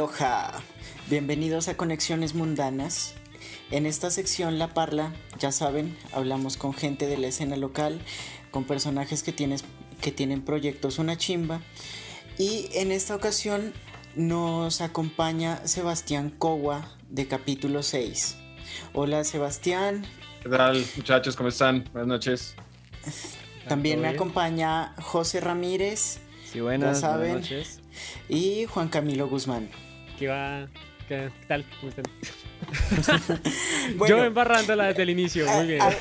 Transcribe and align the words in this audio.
Aloha, 0.00 0.62
bienvenidos 1.10 1.68
a 1.68 1.76
Conexiones 1.76 2.34
Mundanas. 2.34 3.16
En 3.70 3.84
esta 3.84 4.10
sección 4.10 4.58
La 4.58 4.72
Parla, 4.72 5.12
ya 5.38 5.52
saben, 5.52 5.94
hablamos 6.12 6.56
con 6.56 6.72
gente 6.72 7.06
de 7.06 7.18
la 7.18 7.26
escena 7.26 7.58
local, 7.58 8.00
con 8.50 8.64
personajes 8.64 9.22
que, 9.22 9.32
tienes, 9.32 9.62
que 10.00 10.10
tienen 10.10 10.40
proyectos 10.40 10.98
una 10.98 11.18
chimba. 11.18 11.60
Y 12.38 12.70
en 12.72 12.92
esta 12.92 13.14
ocasión 13.14 13.74
nos 14.16 14.80
acompaña 14.80 15.66
Sebastián 15.66 16.30
Cogua 16.30 16.96
de 17.10 17.28
capítulo 17.28 17.82
6. 17.82 18.38
Hola 18.94 19.22
Sebastián. 19.22 20.06
¿Qué 20.42 20.48
tal 20.48 20.82
muchachos? 20.96 21.36
¿Cómo 21.36 21.50
están? 21.50 21.84
Buenas 21.92 22.08
noches. 22.08 22.54
También 23.68 24.00
me 24.00 24.08
acompaña 24.08 24.94
José 25.02 25.40
Ramírez. 25.40 26.20
Sí, 26.50 26.60
buenas, 26.60 27.02
ya 27.02 27.08
saben. 27.08 27.32
buenas 27.32 27.50
noches. 27.50 27.80
Y 28.30 28.64
Juan 28.64 28.88
Camilo 28.88 29.28
Guzmán. 29.28 29.68
¿Qué 30.20 30.28
va? 30.28 30.68
¿Qué 31.08 31.30
tal? 31.48 31.64
¿Cómo 31.80 31.88
están? 31.90 32.04
Bueno, 33.96 34.18
Yo 34.18 34.24
embarrándola 34.24 34.88
desde 34.88 35.02
el 35.02 35.10
inicio, 35.10 35.50
muy 35.50 35.66
bien. 35.66 35.80
Ahí, 35.80 35.94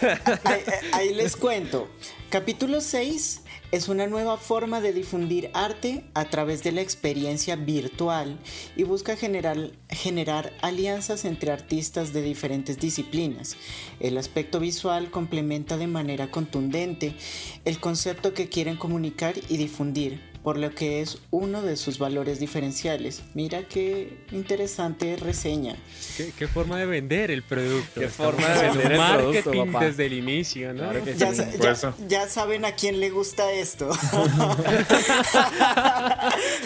ahí- 0.44 0.62
ahí 0.92 1.14
les 1.16 1.36
cuento. 1.38 1.90
Capítulo 2.30 2.82
6 2.82 3.42
es 3.72 3.88
una 3.88 4.08
nueva 4.08 4.36
forma 4.38 4.82
de 4.82 4.92
difundir 4.94 5.50
arte 5.54 6.04
a 6.16 6.26
través 6.26 6.62
de 6.64 6.74
la 6.74 6.82
experiencia 6.82 7.56
virtual 7.56 8.38
y 8.76 8.84
busca 8.84 9.16
generar, 9.16 9.72
generar 9.90 10.52
alianzas 10.62 11.24
entre 11.26 11.52
artistas 11.52 12.12
de 12.14 12.22
diferentes 12.22 12.78
disciplinas. 12.78 13.56
El 14.02 14.18
aspecto 14.18 14.60
visual 14.60 15.10
complementa 15.12 15.78
de 15.78 15.88
manera 15.88 16.30
contundente 16.30 17.16
el 17.66 17.80
concepto 17.80 18.34
que 18.34 18.50
quieren 18.50 18.76
comunicar 18.76 19.36
y 19.48 19.56
difundir, 19.58 20.22
por 20.44 20.58
lo 20.58 20.74
que 20.74 21.02
es 21.02 21.18
uno 21.32 21.62
de 21.62 21.76
sus 21.76 22.00
valores 22.00 22.40
diferenciales. 22.40 23.22
Mira 23.34 23.68
qué 23.68 24.18
interesante 24.32 25.16
reseña. 25.18 25.76
¿Qué, 26.18 26.32
qué 26.38 26.48
forma 26.48 26.78
de 26.80 26.86
vender 26.86 27.30
el 27.30 27.44
producto? 27.44 28.00
Qué 28.00 28.06
Estamos 28.06 28.34
forma 28.36 28.48
de 28.48 28.68
vender 28.70 28.92
el 28.94 28.98
marketing 28.98 29.42
producto, 29.42 29.72
papá. 29.74 29.86
desde 29.86 30.06
el 30.06 30.14
inicio, 30.14 30.74
¿no? 30.74 30.80
Claro 30.84 31.04
que 31.04 31.16
Ya, 31.16 31.34
sí. 31.34 31.44
ya- 31.62 31.94
ya 32.08 32.28
saben 32.30 32.64
a 32.66 32.72
quién 32.72 33.00
le 33.00 33.10
gusta 33.10 33.52
esto. 33.52 33.90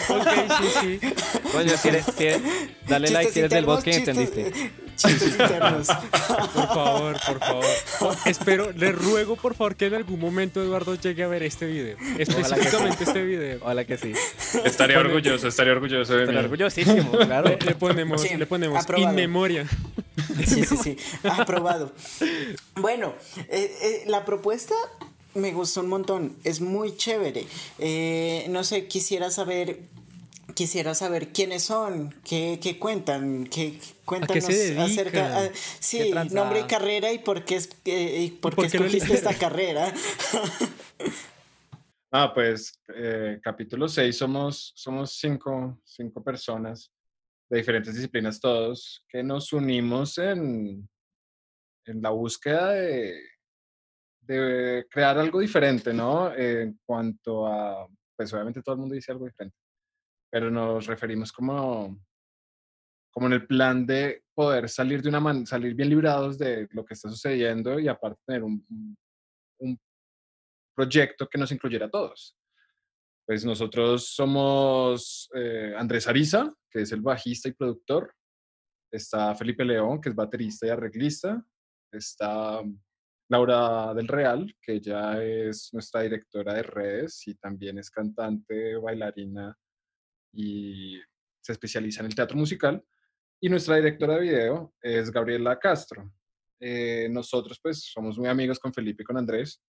Ok, 0.10 0.28
sí, 0.60 0.68
sí. 0.82 1.14
Coño, 1.52 1.78
si 1.78 1.88
eres, 1.90 2.06
si 2.18 2.24
eres- 2.26 2.42
dale 2.88 3.10
like 3.10 3.32
si 3.32 3.40
eres 3.40 3.52
del 3.52 3.66
bot 3.66 3.84
que 3.84 3.96
entendiste. 3.96 4.52
Chistes 4.96 5.32
internos. 5.40 5.88
Por 5.88 6.68
favor, 6.68 7.18
por 7.26 7.40
favor. 7.40 7.66
Oh, 8.02 8.14
espero, 8.26 8.72
le 8.72 8.92
ruego 8.92 9.36
por 9.36 9.56
favor 9.56 9.76
que 9.76 9.88
en 9.88 9.96
algún 9.96 10.20
momento 10.20 10.62
Eduardo 10.62 10.96
llegue 10.96 11.24
a 11.24 11.28
ver 11.28 11.44
este 11.44 11.66
video. 11.66 11.98
Específicamente 12.18 13.04
este 13.04 13.24
video. 13.24 13.60
Hola 13.64 13.86
que 13.86 13.98
sí. 13.98 14.14
Estaría 14.64 14.98
Pone- 14.98 15.10
orgulloso, 15.10 15.48
estaría 15.48 15.74
orgulloso 15.74 16.16
de 16.16 16.28
mí. 16.28 16.36
orgullosísimo, 16.36 17.12
claro. 17.12 17.50
Le, 17.50 17.58
le 17.58 17.76
ponemos, 17.76 18.22
Sí, 18.22 18.36
le 18.38 18.46
ponemos 18.46 18.84
aprobado. 18.84 19.10
in 19.10 19.16
memoria. 19.16 19.68
Sí, 20.46 20.64
sí, 20.64 20.78
sí. 20.82 20.98
Aprobado. 21.24 21.92
Bueno, 22.76 23.14
eh, 23.50 23.76
eh, 23.82 24.04
la 24.08 24.26
propuesta 24.26 24.76
me 25.34 25.52
gustó 25.52 25.82
un 25.82 25.90
montón. 25.90 26.36
Es 26.44 26.62
muy 26.62 26.96
chévere. 26.96 27.46
Eh, 27.80 28.46
no 28.50 28.64
sé, 28.64 28.86
quisiera 28.88 29.32
saber. 29.32 29.80
Quisiera 30.54 30.94
saber 30.94 31.30
quiénes 31.30 31.64
son, 31.64 32.14
qué, 32.24 32.60
qué 32.62 32.78
cuentan, 32.78 33.46
qué 33.46 33.80
cuéntanos 34.06 34.44
se 34.46 34.54
dedican? 34.76 34.92
acerca. 34.92 35.38
ah, 35.40 35.50
¿Qué 35.52 35.60
sí, 35.80 36.10
tranza? 36.12 36.36
nombre 36.36 36.60
y 36.60 36.64
carrera 36.64 37.12
y 37.12 37.20
por 37.20 37.44
qué, 37.44 37.56
es- 37.56 37.70
eh, 37.86 38.24
y 38.26 38.30
por 38.32 38.56
por 38.56 38.66
qué 38.66 38.72
qué 38.72 38.78
escogiste 38.78 39.14
elegiste? 39.14 39.30
esta 39.30 39.38
carrera. 39.40 39.94
Ah, 42.16 42.32
pues 42.32 42.80
eh, 42.96 43.40
capítulo 43.42 43.88
6 43.88 44.16
somos, 44.16 44.72
somos 44.76 45.14
cinco, 45.18 45.80
cinco 45.84 46.24
personas 46.24 46.92
de 47.50 47.58
diferentes 47.58 47.96
disciplinas 47.96 48.40
todos 48.40 49.04
que 49.10 49.24
nos 49.24 49.52
unimos 49.52 50.20
en, 50.20 50.88
en 51.86 52.02
la 52.04 52.12
búsqueda 52.12 52.70
de, 52.74 53.20
de 54.22 54.86
crear 54.92 55.18
algo 55.18 55.40
diferente, 55.40 55.92
¿no? 55.92 56.32
En 56.36 56.80
cuanto 56.86 57.48
a, 57.48 57.88
pues 58.16 58.32
obviamente 58.32 58.62
todo 58.62 58.76
el 58.76 58.82
mundo 58.82 58.94
dice 58.94 59.12
algo 59.12 59.26
diferente, 59.26 59.58
pero 60.34 60.50
nos 60.50 60.88
referimos 60.88 61.32
como, 61.32 61.96
como 63.14 63.28
en 63.28 63.34
el 63.34 63.46
plan 63.46 63.86
de 63.86 64.24
poder 64.34 64.68
salir 64.68 65.00
de 65.04 65.10
una 65.10 65.20
man- 65.20 65.46
salir 65.46 65.76
bien 65.76 65.90
librados 65.90 66.40
de 66.40 66.68
lo 66.72 66.84
que 66.84 66.96
está 66.96 67.08
sucediendo 67.08 67.80
y 67.80 67.88
aparte 67.88 68.20
tener 68.26 68.42
un, 68.44 68.66
un- 69.60 69.80
proyecto 70.76 71.28
que 71.30 71.38
nos 71.38 71.52
incluyera 71.52 71.86
a 71.86 71.90
todos. 71.92 72.36
Pues 73.28 73.46
nosotros 73.46 74.08
somos 74.08 75.30
eh, 75.36 75.76
Andrés 75.78 76.08
Ariza, 76.08 76.52
que 76.68 76.82
es 76.82 76.92
el 76.92 77.02
bajista 77.02 77.48
y 77.50 77.52
productor. 77.54 78.12
Está 78.92 79.36
Felipe 79.36 79.64
León, 79.64 80.02
que 80.02 80.10
es 80.10 80.16
baterista 80.16 80.66
y 80.66 80.72
arreglista. 80.72 81.46
Está 81.92 82.60
Laura 83.30 83.94
del 83.94 84.08
Real, 84.08 84.52
que 84.60 84.82
ya 84.82 85.22
es 85.24 85.70
nuestra 85.74 86.02
directora 86.02 86.56
de 86.56 86.64
redes 86.64 87.22
y 87.28 87.36
también 87.36 87.78
es 87.78 87.92
cantante, 87.92 88.76
bailarina 88.78 89.56
y 90.34 91.00
se 91.42 91.52
especializa 91.52 92.02
en 92.02 92.08
el 92.08 92.16
teatro 92.16 92.38
musical. 92.38 92.84
Y 93.40 93.50
nuestra 93.50 93.76
directora 93.76 94.16
de 94.16 94.22
video 94.22 94.74
es 94.82 95.12
Gabriela 95.12 95.60
Castro. 95.60 96.12
Eh, 96.60 97.08
nosotros 97.12 97.60
pues 97.62 97.92
somos 97.92 98.18
muy 98.18 98.28
amigos 98.28 98.60
con 98.60 98.74
Felipe 98.74 99.04
y 99.04 99.06
con 99.06 99.18
Andrés 99.18 99.62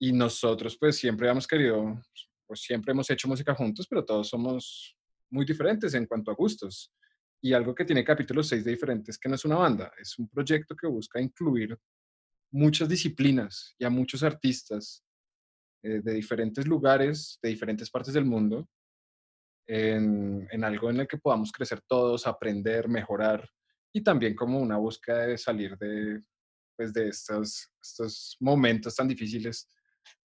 y 0.00 0.12
nosotros 0.12 0.76
pues 0.78 0.96
siempre 0.96 1.28
hemos 1.28 1.46
querido, 1.46 2.02
pues 2.46 2.62
siempre 2.62 2.92
hemos 2.92 3.08
hecho 3.10 3.28
música 3.28 3.54
juntos, 3.54 3.86
pero 3.88 4.04
todos 4.04 4.28
somos 4.28 4.96
muy 5.30 5.44
diferentes 5.44 5.94
en 5.94 6.06
cuanto 6.06 6.30
a 6.30 6.34
gustos. 6.34 6.92
Y 7.40 7.52
algo 7.52 7.74
que 7.74 7.84
tiene 7.84 8.04
capítulo 8.04 8.42
6 8.42 8.64
de 8.64 8.70
diferentes 8.70 9.18
que 9.18 9.28
no 9.28 9.34
es 9.34 9.44
una 9.44 9.56
banda, 9.56 9.92
es 9.98 10.18
un 10.18 10.28
proyecto 10.28 10.74
que 10.74 10.86
busca 10.86 11.20
incluir 11.20 11.78
muchas 12.50 12.88
disciplinas 12.88 13.74
y 13.78 13.84
a 13.84 13.90
muchos 13.90 14.22
artistas 14.22 15.04
eh, 15.82 16.00
de 16.02 16.14
diferentes 16.14 16.66
lugares, 16.66 17.38
de 17.42 17.50
diferentes 17.50 17.90
partes 17.90 18.14
del 18.14 18.24
mundo, 18.24 18.68
en, 19.66 20.46
en 20.50 20.64
algo 20.64 20.90
en 20.90 21.00
el 21.00 21.08
que 21.08 21.18
podamos 21.18 21.52
crecer 21.52 21.80
todos, 21.86 22.26
aprender, 22.26 22.88
mejorar 22.88 23.48
y 23.92 24.02
también 24.02 24.34
como 24.34 24.58
una 24.58 24.76
búsqueda 24.76 25.26
de 25.26 25.38
salir 25.38 25.76
de, 25.78 26.22
pues, 26.76 26.92
de 26.92 27.08
estos, 27.08 27.70
estos 27.80 28.36
momentos 28.40 28.94
tan 28.96 29.08
difíciles 29.08 29.68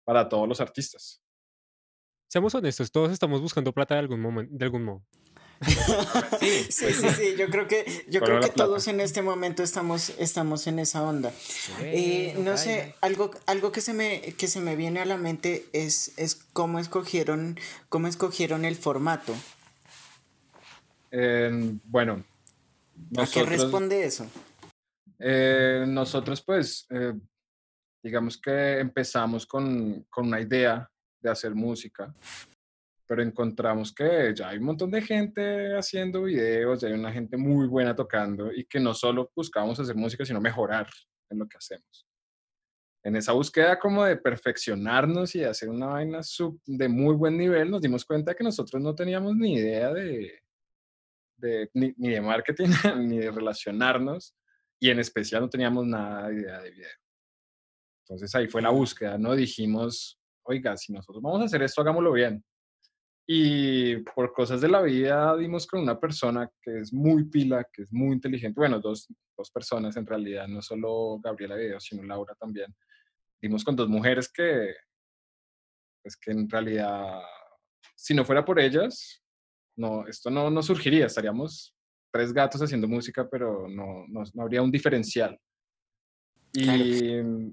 para 0.03 0.27
todos 0.27 0.47
los 0.47 0.59
artistas. 0.59 1.21
Seamos 2.27 2.53
honestos, 2.53 2.91
todos 2.91 3.11
estamos 3.11 3.41
buscando 3.41 3.73
plata 3.73 3.95
de 3.95 4.01
algún 4.01 4.21
momento, 4.21 4.53
de 4.55 4.65
algún 4.65 4.83
modo. 4.83 5.05
Sí, 6.39 6.65
sí, 6.69 6.93
sí. 6.93 7.35
Yo 7.37 7.49
creo 7.49 7.67
que, 7.67 7.85
yo 8.07 8.21
creo 8.21 8.39
que 8.39 8.49
todos 8.49 8.87
en 8.87 9.01
este 9.01 9.21
momento 9.21 9.61
estamos, 9.61 10.11
estamos 10.17 10.67
en 10.67 10.79
esa 10.79 11.03
onda. 11.03 11.31
Eh, 11.81 12.35
no 12.39 12.57
sé, 12.57 12.95
algo, 13.01 13.31
algo 13.45 13.71
que 13.71 13.81
se 13.81 13.93
me, 13.93 14.21
que 14.37 14.47
se 14.47 14.61
me 14.61 14.75
viene 14.75 15.01
a 15.01 15.05
la 15.05 15.17
mente 15.17 15.65
es, 15.73 16.13
es 16.17 16.35
cómo 16.53 16.79
escogieron, 16.79 17.59
cómo 17.89 18.07
escogieron 18.07 18.63
el 18.63 18.77
formato. 18.77 19.33
Eh, 21.11 21.77
bueno, 21.83 22.23
¿A 23.17 23.25
qué 23.25 23.43
responde 23.43 24.05
eso? 24.05 24.27
Eh, 25.17 25.85
nosotros 25.87 26.41
pues, 26.41 26.85
eh, 26.89 27.13
digamos 28.01 28.37
que 28.37 28.79
empezamos 28.79 29.45
con, 29.45 30.05
con 30.09 30.27
una 30.27 30.39
idea 30.39 30.89
de 31.19 31.29
hacer 31.29 31.53
música, 31.53 32.13
pero 33.09 33.23
encontramos 33.23 33.91
que 33.91 34.35
ya 34.35 34.49
hay 34.49 34.59
un 34.59 34.65
montón 34.65 34.91
de 34.91 35.01
gente 35.01 35.75
haciendo 35.75 36.21
videos, 36.25 36.79
ya 36.79 36.89
hay 36.89 36.93
una 36.93 37.11
gente 37.11 37.37
muy 37.37 37.65
buena 37.67 37.95
tocando 37.95 38.53
y 38.53 38.65
que 38.65 38.79
no 38.79 38.93
solo 38.93 39.31
buscábamos 39.35 39.79
hacer 39.79 39.95
música, 39.95 40.23
sino 40.23 40.39
mejorar 40.39 40.87
en 41.31 41.39
lo 41.39 41.47
que 41.47 41.57
hacemos. 41.57 42.07
En 43.03 43.15
esa 43.15 43.31
búsqueda 43.31 43.79
como 43.79 44.03
de 44.05 44.15
perfeccionarnos 44.15 45.33
y 45.33 45.39
de 45.39 45.47
hacer 45.47 45.69
una 45.69 45.87
vaina 45.87 46.21
sub- 46.21 46.61
de 46.67 46.87
muy 46.87 47.15
buen 47.15 47.35
nivel, 47.35 47.71
nos 47.71 47.81
dimos 47.81 48.05
cuenta 48.05 48.35
que 48.35 48.43
nosotros 48.43 48.79
no 48.79 48.93
teníamos 48.93 49.35
ni 49.35 49.55
idea 49.55 49.91
de, 49.91 50.31
de- 51.37 51.71
ni, 51.73 51.91
ni 51.97 52.09
de 52.11 52.21
marketing, 52.21 52.67
ni 53.07 53.17
de 53.17 53.31
relacionarnos, 53.31 54.35
y 54.79 54.91
en 54.91 54.99
especial 54.99 55.41
no 55.41 55.49
teníamos 55.49 55.83
nada 55.87 56.27
de 56.27 56.41
idea 56.41 56.61
de 56.61 56.69
video. 56.69 56.89
Entonces 58.03 58.35
ahí 58.35 58.47
fue 58.47 58.61
la 58.61 58.69
búsqueda, 58.69 59.17
¿no? 59.17 59.35
Dijimos, 59.35 60.19
oiga, 60.43 60.77
si 60.77 60.93
nosotros 60.93 61.23
vamos 61.23 61.41
a 61.41 61.45
hacer 61.45 61.63
esto, 61.63 61.81
hagámoslo 61.81 62.11
bien. 62.11 62.43
Y 63.31 63.97
por 63.97 64.33
cosas 64.33 64.59
de 64.59 64.69
la 64.69 64.81
vida 64.81 65.37
dimos 65.37 65.67
con 65.67 65.81
una 65.81 65.99
persona 65.99 66.49
que 66.59 66.79
es 66.79 66.91
muy 66.91 67.25
pila, 67.25 67.63
que 67.71 67.83
es 67.83 67.93
muy 67.93 68.13
inteligente, 68.13 68.59
bueno, 68.59 68.79
dos, 68.79 69.07
dos 69.37 69.51
personas 69.51 69.95
en 69.97 70.07
realidad, 70.07 70.47
no 70.47 70.63
solo 70.63 71.19
Gabriela 71.19 71.55
Video, 71.55 71.79
sino 71.79 72.01
Laura 72.01 72.33
también. 72.33 72.75
Dimos 73.39 73.63
con 73.63 73.75
dos 73.75 73.87
mujeres 73.87 74.33
que, 74.33 74.73
pues 76.01 76.17
que 76.17 76.31
en 76.31 76.49
realidad, 76.49 77.21
si 77.95 78.15
no 78.15 78.25
fuera 78.25 78.43
por 78.43 78.59
ellas, 78.59 79.23
no, 79.77 80.07
esto 80.07 80.31
no, 80.31 80.49
no 80.49 80.63
surgiría, 80.63 81.05
estaríamos 81.05 81.75
tres 82.11 82.33
gatos 82.33 82.63
haciendo 82.63 82.87
música, 82.87 83.29
pero 83.29 83.67
no, 83.69 84.07
no, 84.07 84.23
no 84.33 84.41
habría 84.41 84.63
un 84.63 84.71
diferencial. 84.71 85.39
Y, 86.51 86.65
Claro. 86.65 87.51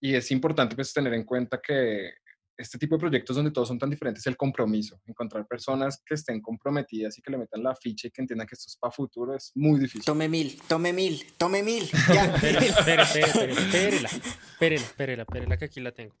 y 0.00 0.14
es 0.16 0.32
importante 0.32 0.74
pues 0.74 0.92
tener 0.92 1.14
en 1.14 1.22
cuenta 1.22 1.60
que 1.60 2.12
este 2.62 2.78
tipo 2.78 2.96
de 2.96 3.00
proyectos 3.00 3.36
donde 3.36 3.50
todos 3.50 3.68
son 3.68 3.78
tan 3.78 3.90
diferentes, 3.90 4.26
el 4.26 4.36
compromiso. 4.36 5.00
Encontrar 5.06 5.46
personas 5.46 6.02
que 6.04 6.14
estén 6.14 6.40
comprometidas 6.40 7.18
y 7.18 7.22
que 7.22 7.30
le 7.30 7.38
metan 7.38 7.62
la 7.62 7.74
ficha 7.74 8.08
y 8.08 8.10
que 8.10 8.22
entiendan 8.22 8.46
que 8.46 8.54
esto 8.54 8.68
es 8.68 8.76
para 8.76 8.90
futuro 8.90 9.34
es 9.34 9.52
muy 9.54 9.78
difícil. 9.78 10.04
Tome 10.04 10.28
mil, 10.28 10.60
tome 10.68 10.92
mil, 10.92 11.24
tome 11.36 11.62
mil. 11.62 11.88
Ya. 12.12 12.34
espérela, 12.34 14.06
espérela, 14.06 15.22
espérela, 15.22 15.56
que 15.56 15.64
aquí 15.64 15.80
la 15.80 15.92
tengo. 15.92 16.14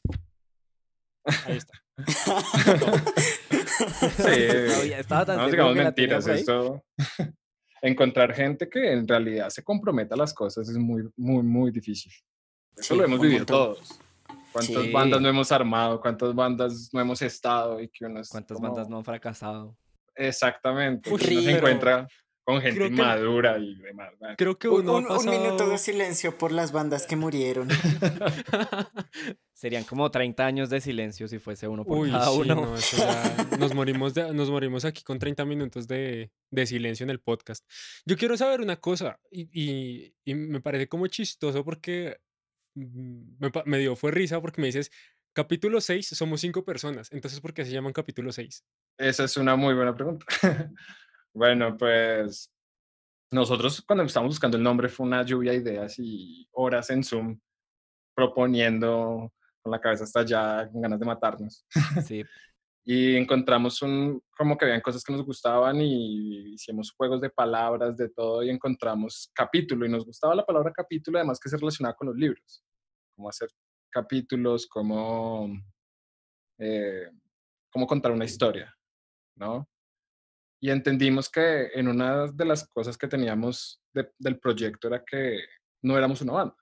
Ahí 1.24 1.58
está. 1.58 1.78
sí, 4.16 4.92
estaba 4.92 5.26
tan 5.26 5.36
no 5.36 5.50
digamos 5.50 5.76
mentiras, 5.76 6.26
esto 6.26 6.82
encontrar 7.82 8.34
gente 8.34 8.68
que 8.68 8.92
en 8.92 9.06
realidad 9.06 9.50
se 9.50 9.62
comprometa 9.62 10.14
a 10.14 10.18
las 10.18 10.32
cosas 10.32 10.68
es 10.68 10.76
muy, 10.76 11.08
muy, 11.16 11.42
muy 11.42 11.70
difícil. 11.70 12.12
Eso 12.76 12.94
lo 12.94 13.04
hemos 13.04 13.20
vivido 13.20 13.44
todos. 13.44 14.00
¿Cuántas 14.52 14.92
bandas 14.92 15.20
no 15.20 15.28
hemos 15.28 15.52
armado? 15.52 16.00
¿Cuántas 16.00 16.34
bandas 16.34 16.90
no 16.92 17.00
hemos 17.00 17.22
estado? 17.22 17.80
Y 17.80 17.88
que 17.88 18.06
¿Cuántas 18.30 18.60
bandas 18.60 18.88
no 18.88 18.98
han 18.98 19.04
fracasado? 19.04 19.76
Exactamente. 20.14 21.10
uno 21.10 21.18
se 21.18 21.50
encuentra 21.50 22.06
con 22.44 22.60
gente 22.60 22.90
madura 22.90 23.58
y 23.58 23.76
demás. 23.76 24.12
Creo 24.36 24.58
que 24.58 24.68
uno 24.68 24.96
un, 24.96 25.06
un, 25.10 25.26
minuto 25.26 25.68
de 25.68 25.78
silencio 25.78 26.36
por 26.36 26.50
las 26.50 26.72
bandas 26.72 27.06
que 27.06 27.14
murieron. 27.16 27.68
Serían 29.54 29.84
como 29.84 30.10
30 30.10 30.44
años 30.44 30.68
de 30.70 30.80
silencio 30.80 31.28
si 31.28 31.38
fuese 31.38 31.68
uno 31.68 31.84
por 31.84 32.10
cada 32.10 32.32
uno. 32.32 32.74
nos, 33.58 33.74
morimos 33.74 34.16
nos 34.16 34.50
morimos 34.50 34.84
aquí 34.84 35.04
con 35.04 35.18
30 35.20 35.44
minutos 35.44 35.86
de, 35.86 36.32
de, 36.50 36.66
silencio 36.66 37.04
en 37.04 37.10
el 37.10 37.20
podcast. 37.20 37.64
Yo 38.04 38.16
quiero 38.16 38.36
saber 38.36 38.60
una 38.60 38.76
cosa 38.76 39.20
y, 39.30 39.48
y, 39.52 40.14
y 40.24 40.34
me 40.34 40.60
parece 40.60 40.88
como 40.88 41.06
chistoso 41.06 41.64
porque 41.64 42.18
me, 42.74 43.50
me, 43.64 43.78
dio 43.78 43.96
fue 43.96 44.10
risa 44.10 44.40
porque 44.40 44.60
me 44.60 44.68
dices, 44.68 44.90
capítulo 45.32 45.80
6 45.80 46.08
somos 46.08 46.40
cinco 46.40 46.64
personas, 46.64 47.10
entonces 47.12 47.40
¿por 47.40 47.52
qué 47.54 47.64
se 47.64 47.72
llaman 47.72 47.92
capítulo 47.92 48.32
6? 48.32 48.64
Esa 48.98 49.24
es 49.24 49.36
una 49.36 49.56
muy 49.56 49.74
buena 49.74 49.94
pregunta. 49.94 50.26
bueno, 51.34 51.76
pues 51.76 52.50
nosotros 53.32 53.82
cuando 53.86 54.04
estábamos 54.04 54.34
buscando 54.34 54.56
el 54.56 54.62
nombre 54.62 54.88
fue 54.88 55.06
una 55.06 55.24
lluvia 55.24 55.52
de 55.52 55.58
ideas 55.58 55.98
y 55.98 56.46
horas 56.52 56.90
en 56.90 57.02
Zoom 57.02 57.40
proponiendo 58.14 59.32
con 59.62 59.72
la 59.72 59.80
cabeza 59.80 60.04
hasta 60.04 60.20
allá, 60.20 60.68
con 60.70 60.82
ganas 60.82 61.00
de 61.00 61.06
matarnos. 61.06 61.66
Sí. 62.04 62.24
y 62.84 63.16
encontramos 63.16 63.80
un, 63.82 64.22
como 64.36 64.56
que 64.56 64.64
habían 64.64 64.80
cosas 64.80 65.04
que 65.04 65.12
nos 65.12 65.24
gustaban 65.24 65.80
y 65.80 66.54
hicimos 66.54 66.92
juegos 66.92 67.20
de 67.20 67.30
palabras, 67.30 67.96
de 67.96 68.08
todo, 68.08 68.42
y 68.42 68.50
encontramos 68.50 69.30
capítulo, 69.34 69.86
y 69.86 69.88
nos 69.88 70.04
gustaba 70.04 70.34
la 70.34 70.44
palabra 70.44 70.72
capítulo, 70.72 71.18
además 71.18 71.38
que 71.38 71.48
se 71.48 71.56
relacionaba 71.56 71.94
con 71.94 72.08
los 72.08 72.16
libros, 72.16 72.64
como 73.14 73.28
hacer 73.28 73.48
capítulos, 73.90 74.66
como, 74.66 75.48
eh, 76.58 77.08
como 77.70 77.86
contar 77.86 78.10
una 78.10 78.24
historia, 78.24 78.74
¿no? 79.36 79.68
Y 80.60 80.70
entendimos 80.70 81.28
que 81.28 81.70
en 81.74 81.88
una 81.88 82.26
de 82.28 82.44
las 82.44 82.66
cosas 82.68 82.96
que 82.96 83.08
teníamos 83.08 83.80
del 83.92 84.38
proyecto 84.38 84.88
era 84.88 85.04
que 85.04 85.38
no 85.82 85.98
éramos 85.98 86.20
una 86.22 86.32
banda. 86.32 86.56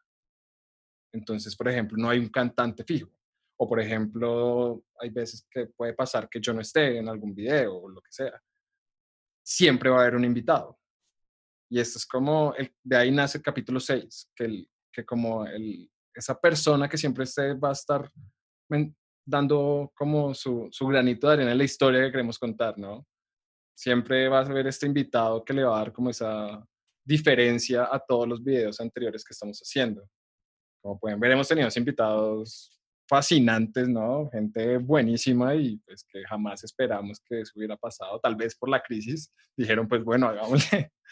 Entonces, 1.12 1.54
por 1.54 1.68
ejemplo, 1.68 1.98
no 1.98 2.08
hay 2.08 2.18
un 2.18 2.28
cantante 2.28 2.84
fijo. 2.84 3.10
O, 3.62 3.68
por 3.68 3.78
ejemplo, 3.78 4.82
hay 4.98 5.10
veces 5.10 5.46
que 5.50 5.66
puede 5.66 5.92
pasar 5.92 6.30
que 6.30 6.40
yo 6.40 6.54
no 6.54 6.62
esté 6.62 6.96
en 6.96 7.10
algún 7.10 7.34
video 7.34 7.76
o 7.76 7.88
lo 7.90 8.00
que 8.00 8.10
sea. 8.10 8.40
Siempre 9.42 9.90
va 9.90 9.98
a 9.98 10.00
haber 10.00 10.16
un 10.16 10.24
invitado. 10.24 10.78
Y 11.68 11.78
esto 11.78 11.98
es 11.98 12.06
como, 12.06 12.54
de 12.82 12.96
ahí 12.96 13.10
nace 13.10 13.36
el 13.36 13.44
capítulo 13.44 13.78
6, 13.78 14.30
que, 14.34 14.44
el, 14.44 14.70
que 14.90 15.04
como 15.04 15.44
el, 15.44 15.90
esa 16.14 16.40
persona 16.40 16.88
que 16.88 16.96
siempre 16.96 17.24
esté 17.24 17.52
va 17.52 17.68
a 17.68 17.72
estar 17.72 18.10
dando 19.26 19.92
como 19.94 20.32
su, 20.32 20.68
su 20.72 20.86
granito 20.86 21.26
de 21.26 21.34
arena 21.34 21.52
en 21.52 21.58
la 21.58 21.64
historia 21.64 22.00
que 22.00 22.12
queremos 22.12 22.38
contar, 22.38 22.78
¿no? 22.78 23.06
Siempre 23.76 24.26
va 24.28 24.38
a 24.38 24.46
haber 24.46 24.68
este 24.68 24.86
invitado 24.86 25.44
que 25.44 25.52
le 25.52 25.64
va 25.64 25.76
a 25.76 25.80
dar 25.80 25.92
como 25.92 26.08
esa 26.08 26.66
diferencia 27.04 27.90
a 27.92 27.98
todos 27.98 28.26
los 28.26 28.42
videos 28.42 28.80
anteriores 28.80 29.22
que 29.22 29.34
estamos 29.34 29.58
haciendo. 29.58 30.02
Como 30.80 30.98
pueden 30.98 31.20
ver, 31.20 31.32
hemos 31.32 31.46
tenido 31.46 31.68
invitados 31.76 32.79
fascinantes, 33.10 33.88
¿no? 33.88 34.30
Gente 34.30 34.78
buenísima 34.78 35.56
y 35.56 35.78
pues 35.78 36.04
que 36.04 36.22
jamás 36.22 36.62
esperamos 36.62 37.20
que 37.20 37.40
eso 37.40 37.54
hubiera 37.56 37.76
pasado, 37.76 38.20
tal 38.20 38.36
vez 38.36 38.54
por 38.54 38.68
la 38.68 38.80
crisis, 38.80 39.32
dijeron 39.56 39.88
pues 39.88 40.04
bueno, 40.04 40.28
hagámosle. 40.28 40.92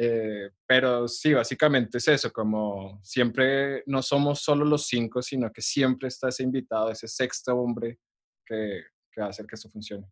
Eh, 0.00 0.50
pero 0.64 1.08
sí, 1.08 1.32
básicamente 1.34 1.98
es 1.98 2.06
eso, 2.06 2.32
como 2.32 3.00
siempre 3.02 3.82
no 3.86 4.00
somos 4.00 4.40
solo 4.40 4.64
los 4.64 4.86
cinco, 4.86 5.20
sino 5.20 5.50
que 5.52 5.60
siempre 5.60 6.06
está 6.06 6.28
ese 6.28 6.44
invitado, 6.44 6.92
ese 6.92 7.08
sexto 7.08 7.52
hombre 7.56 7.98
que, 8.46 8.84
que 9.10 9.20
va 9.20 9.26
a 9.26 9.30
hacer 9.30 9.44
que 9.44 9.56
esto 9.56 9.68
funcione. 9.68 10.06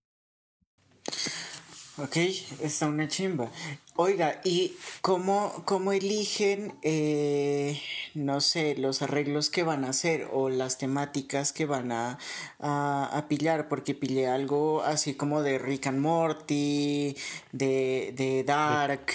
Ok, 1.98 2.16
está 2.60 2.88
una 2.88 3.08
chimba. 3.08 3.50
Oiga, 3.94 4.42
¿y 4.44 4.76
cómo, 5.00 5.62
cómo 5.64 5.92
eligen, 5.92 6.74
eh, 6.82 7.80
no 8.12 8.42
sé, 8.42 8.76
los 8.76 9.00
arreglos 9.00 9.48
que 9.48 9.62
van 9.62 9.82
a 9.82 9.88
hacer 9.88 10.28
o 10.30 10.50
las 10.50 10.76
temáticas 10.76 11.54
que 11.54 11.64
van 11.64 11.92
a, 11.92 12.18
a, 12.58 13.26
pillar? 13.30 13.68
Porque 13.68 13.94
pillé 13.94 14.26
algo 14.26 14.82
así 14.82 15.14
como 15.14 15.42
de 15.42 15.58
Rick 15.58 15.86
and 15.86 16.00
Morty, 16.00 17.16
de, 17.52 18.12
de 18.14 18.44
Dark, 18.44 19.06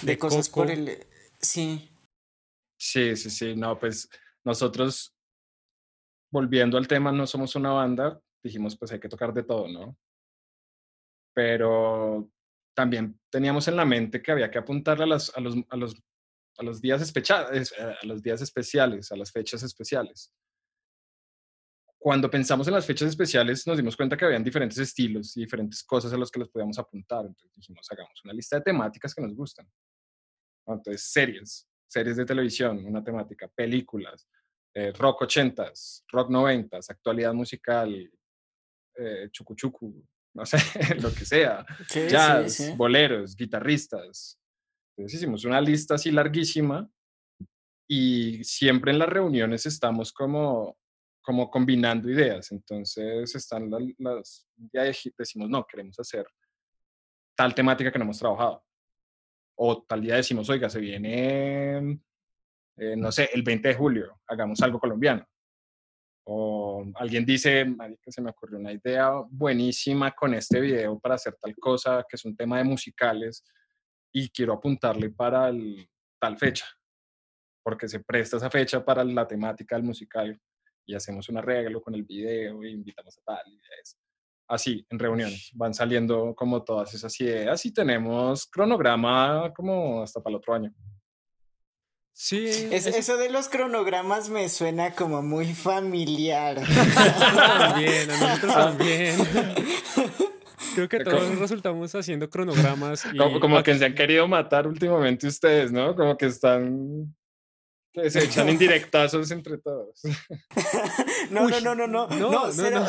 de, 0.00 0.18
cosas 0.18 0.48
por 0.48 0.70
el... 0.70 1.06
Sí. 1.38 1.90
Sí, 2.78 3.14
sí, 3.14 3.28
sí, 3.28 3.54
no, 3.54 3.78
pues 3.78 4.08
nosotros, 4.42 5.14
volviendo 6.30 6.78
al 6.78 6.88
tema, 6.88 7.12
no 7.12 7.26
somos 7.26 7.54
una 7.56 7.72
banda, 7.72 8.18
dijimos 8.42 8.78
pues 8.78 8.90
hay 8.90 9.00
que 9.00 9.10
tocar 9.10 9.34
de 9.34 9.42
todo, 9.42 9.68
¿no? 9.68 9.98
Pero 11.34 12.30
también 12.74 13.18
teníamos 13.30 13.68
en 13.68 13.76
la 13.76 13.84
mente 13.84 14.22
que 14.22 14.32
había 14.32 14.50
que 14.50 14.58
apuntarle 14.58 15.04
a, 15.04 15.06
los, 15.06 15.36
a, 15.36 15.40
los, 15.40 15.56
a, 15.68 15.76
los, 15.76 15.94
a 16.58 16.62
los, 16.62 16.80
días 16.80 17.12
eh, 17.16 17.96
a 18.02 18.06
los 18.06 18.22
días 18.22 18.40
especiales, 18.40 19.12
a 19.12 19.16
las 19.16 19.30
fechas 19.30 19.62
especiales. 19.62 20.32
Cuando 21.98 22.28
pensamos 22.28 22.66
en 22.66 22.74
las 22.74 22.84
fechas 22.84 23.10
especiales, 23.10 23.64
nos 23.66 23.76
dimos 23.76 23.96
cuenta 23.96 24.16
que 24.16 24.24
habían 24.24 24.42
diferentes 24.42 24.78
estilos 24.78 25.36
y 25.36 25.40
diferentes 25.42 25.84
cosas 25.84 26.12
a 26.12 26.16
las 26.16 26.30
que 26.30 26.40
los 26.40 26.48
podíamos 26.48 26.78
apuntar. 26.78 27.24
Entonces 27.24 27.52
dijimos, 27.54 27.86
hagamos 27.90 28.20
una 28.24 28.32
lista 28.32 28.56
de 28.56 28.62
temáticas 28.62 29.14
que 29.14 29.22
nos 29.22 29.34
gustan. 29.34 29.70
Entonces, 30.66 31.04
series, 31.12 31.68
series 31.86 32.16
de 32.16 32.24
televisión, 32.24 32.84
una 32.84 33.04
temática, 33.04 33.48
películas, 33.54 34.26
eh, 34.74 34.92
rock 34.92 35.22
ochentas, 35.22 36.04
rock 36.10 36.30
noventas, 36.30 36.90
actualidad 36.90 37.34
musical, 37.34 38.10
eh, 38.96 39.28
chucu 39.30 39.54
no 40.34 40.46
sé, 40.46 40.56
lo 41.00 41.12
que 41.12 41.24
sea, 41.24 41.64
jazz, 42.08 42.76
boleros, 42.76 43.36
guitarristas. 43.36 44.38
Entonces 44.96 45.18
hicimos 45.18 45.44
una 45.44 45.60
lista 45.60 45.94
así 45.94 46.10
larguísima 46.10 46.88
y 47.88 48.42
siempre 48.44 48.92
en 48.92 48.98
las 48.98 49.08
reuniones 49.08 49.66
estamos 49.66 50.12
como, 50.12 50.78
como 51.22 51.50
combinando 51.50 52.10
ideas. 52.10 52.52
Entonces 52.52 53.34
están 53.34 53.70
las, 53.70 54.46
ya 54.72 54.82
decimos, 54.82 55.48
no, 55.48 55.66
queremos 55.66 55.98
hacer 55.98 56.26
tal 57.34 57.54
temática 57.54 57.90
que 57.90 57.98
no 57.98 58.04
hemos 58.04 58.18
trabajado. 58.18 58.64
O 59.56 59.82
tal 59.82 60.00
día 60.00 60.16
decimos, 60.16 60.48
oiga, 60.48 60.68
se 60.68 60.80
viene, 60.80 62.00
eh, 62.76 62.96
no 62.96 63.12
sé, 63.12 63.30
el 63.32 63.42
20 63.42 63.68
de 63.68 63.74
julio, 63.74 64.20
hagamos 64.26 64.60
algo 64.62 64.80
colombiano. 64.80 65.26
O 66.24 66.84
alguien 66.94 67.24
dice, 67.24 67.66
que 68.00 68.12
se 68.12 68.22
me 68.22 68.30
ocurrió 68.30 68.58
una 68.58 68.72
idea 68.72 69.10
buenísima 69.28 70.12
con 70.12 70.34
este 70.34 70.60
video 70.60 70.98
para 71.00 71.16
hacer 71.16 71.36
tal 71.40 71.54
cosa, 71.56 72.04
que 72.08 72.16
es 72.16 72.24
un 72.24 72.36
tema 72.36 72.58
de 72.58 72.64
musicales, 72.64 73.44
y 74.12 74.28
quiero 74.28 74.52
apuntarle 74.52 75.10
para 75.10 75.50
tal 76.20 76.38
fecha, 76.38 76.66
porque 77.64 77.88
se 77.88 78.00
presta 78.00 78.36
esa 78.36 78.50
fecha 78.50 78.84
para 78.84 79.02
la 79.02 79.26
temática 79.26 79.74
del 79.74 79.84
musical, 79.84 80.38
y 80.86 80.94
hacemos 80.94 81.28
un 81.28 81.38
arreglo 81.38 81.80
con 81.80 81.94
el 81.94 82.04
video, 82.04 82.62
e 82.62 82.70
invitamos 82.70 83.18
a 83.18 83.22
tal, 83.22 83.52
y 83.52 83.60
es 83.80 83.98
así, 84.48 84.86
en 84.90 84.98
reuniones, 84.98 85.50
van 85.54 85.74
saliendo 85.74 86.34
como 86.34 86.62
todas 86.62 86.94
esas 86.94 87.18
ideas, 87.20 87.64
y 87.66 87.72
tenemos 87.72 88.46
cronograma 88.46 89.52
como 89.54 90.02
hasta 90.02 90.22
para 90.22 90.34
el 90.34 90.36
otro 90.36 90.54
año. 90.54 90.72
Sí. 92.12 92.68
Eso 92.70 93.16
de 93.16 93.30
los 93.30 93.48
cronogramas 93.48 94.28
me 94.28 94.48
suena 94.48 94.94
como 94.94 95.22
muy 95.22 95.54
familiar. 95.54 96.56
también, 96.94 98.10
a 98.10 98.20
nosotros 98.20 98.54
también. 98.54 99.16
Creo 100.74 100.88
que 100.88 101.00
todos 101.00 101.38
resultamos 101.38 101.94
haciendo 101.94 102.30
cronogramas. 102.30 103.04
Como, 103.18 103.40
como 103.40 103.62
que 103.62 103.76
se 103.76 103.84
han 103.84 103.94
querido 103.94 104.26
matar 104.28 104.66
últimamente 104.66 105.26
ustedes, 105.26 105.72
¿no? 105.72 105.94
Como 105.94 106.16
que 106.16 106.26
están 106.26 107.14
se 107.94 108.24
echan 108.24 108.48
indirectazos 108.48 109.30
entre 109.30 109.58
todos. 109.58 110.00
no, 111.30 111.48
no, 111.48 111.60
no, 111.60 111.74
no, 111.74 111.86
no, 111.86 112.08
no, 112.08 112.52
cero, 112.52 112.86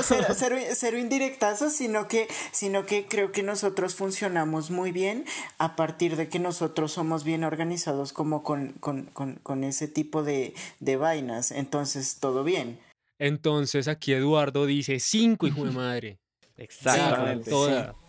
Cero, 0.73 0.97
indirectazos, 0.97 1.73
sino 1.73 2.07
que, 2.07 2.27
sino 2.51 2.85
que 2.85 3.05
creo 3.05 3.31
que 3.31 3.43
nosotros 3.43 3.95
funcionamos 3.95 4.71
muy 4.71 4.91
bien 4.91 5.25
a 5.57 5.75
partir 5.75 6.15
de 6.15 6.29
que 6.29 6.39
nosotros 6.39 6.91
somos 6.91 7.23
bien 7.23 7.43
organizados 7.43 8.13
como 8.13 8.43
con, 8.43 8.73
con, 8.73 9.03
con, 9.05 9.35
con 9.35 9.63
ese 9.63 9.87
tipo 9.87 10.23
de, 10.23 10.53
de 10.79 10.95
vainas. 10.95 11.51
Entonces, 11.51 12.17
todo 12.19 12.43
bien. 12.43 12.79
Entonces 13.19 13.87
aquí 13.87 14.13
Eduardo 14.13 14.65
dice 14.65 14.99
cinco, 14.99 15.47
hijo 15.47 15.65
de 15.65 15.71
madre. 15.71 16.19
Exactamente. 16.57 17.49
Toda. 17.49 17.91
Sí, 17.91 18.02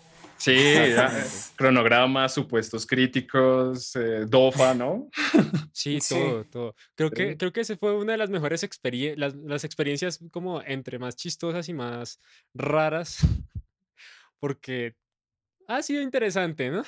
ya, 0.97 1.07
eh, 1.21 1.25
cronograma, 1.57 2.29
supuestos 2.29 2.87
críticos, 2.87 3.95
eh, 3.97 4.25
DOFA, 4.29 4.75
¿no? 4.75 5.09
Sí, 5.73 6.01
Sí. 6.01 6.15
todo, 6.15 6.45
todo. 6.45 6.75
Creo 6.95 7.11
que, 7.11 7.31
Sí. 7.33 7.37
creo 7.37 7.53
que 7.53 7.61
ese 7.63 7.77
fue 7.77 7.97
una 7.97 8.13
de 8.13 8.19
las 8.19 8.31
mejores 8.31 8.63
experiencias, 8.63 9.19
las, 9.19 9.35
las 9.35 9.65
experiencias 9.65 10.21
como 10.31 10.63
entre 10.63 10.99
más 10.99 11.17
chistosas 11.17 11.69
y 11.69 11.75
más 11.75 12.21
raras, 12.55 13.19
porque 14.41 14.95
ha 15.67 15.83
sido 15.83 16.03
interesante, 16.03 16.71
¿no? 16.71 16.83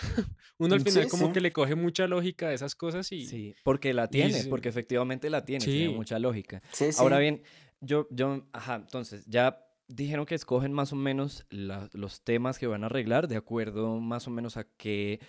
Uno 0.59 0.75
al 0.75 0.81
Sí, 0.83 0.91
final 0.91 1.09
como 1.09 1.27
sí. 1.29 1.33
que 1.33 1.41
le 1.41 1.53
coge 1.53 1.75
mucha 1.75 2.07
lógica 2.07 2.49
a 2.49 2.53
esas 2.53 2.75
cosas 2.75 3.11
y... 3.13 3.27
Sí, 3.27 3.55
porque 3.65 3.93
la 3.95 4.09
tiene, 4.09 4.43
sí. 4.43 4.49
porque 4.49 4.69
efectivamente 4.69 5.31
la 5.31 5.45
tiene, 5.45 5.65
tiene 5.65 5.87
Sí. 5.89 5.95
mucha 5.95 6.19
lógica. 6.19 6.63
Sí, 6.73 6.93
sí. 6.93 6.99
Ahora 7.01 7.19
bien, 7.19 7.43
yo, 7.81 8.07
yo, 8.11 8.47
ajá, 8.53 8.77
entonces, 8.77 9.25
ya 9.27 9.66
dijeron 9.88 10.26
que 10.26 10.35
escogen 10.35 10.73
más 10.73 10.93
o 10.93 10.97
menos 10.97 11.47
la- 11.50 11.88
los 11.93 12.21
temas 12.23 12.59
que 12.59 12.66
van 12.66 12.83
a 12.83 12.87
arreglar 12.87 13.28
de 13.28 13.37
acuerdo 13.37 14.00
más 14.00 14.26
o 14.26 14.31
menos 14.31 14.57
a 14.57 14.64
qué, 14.64 15.21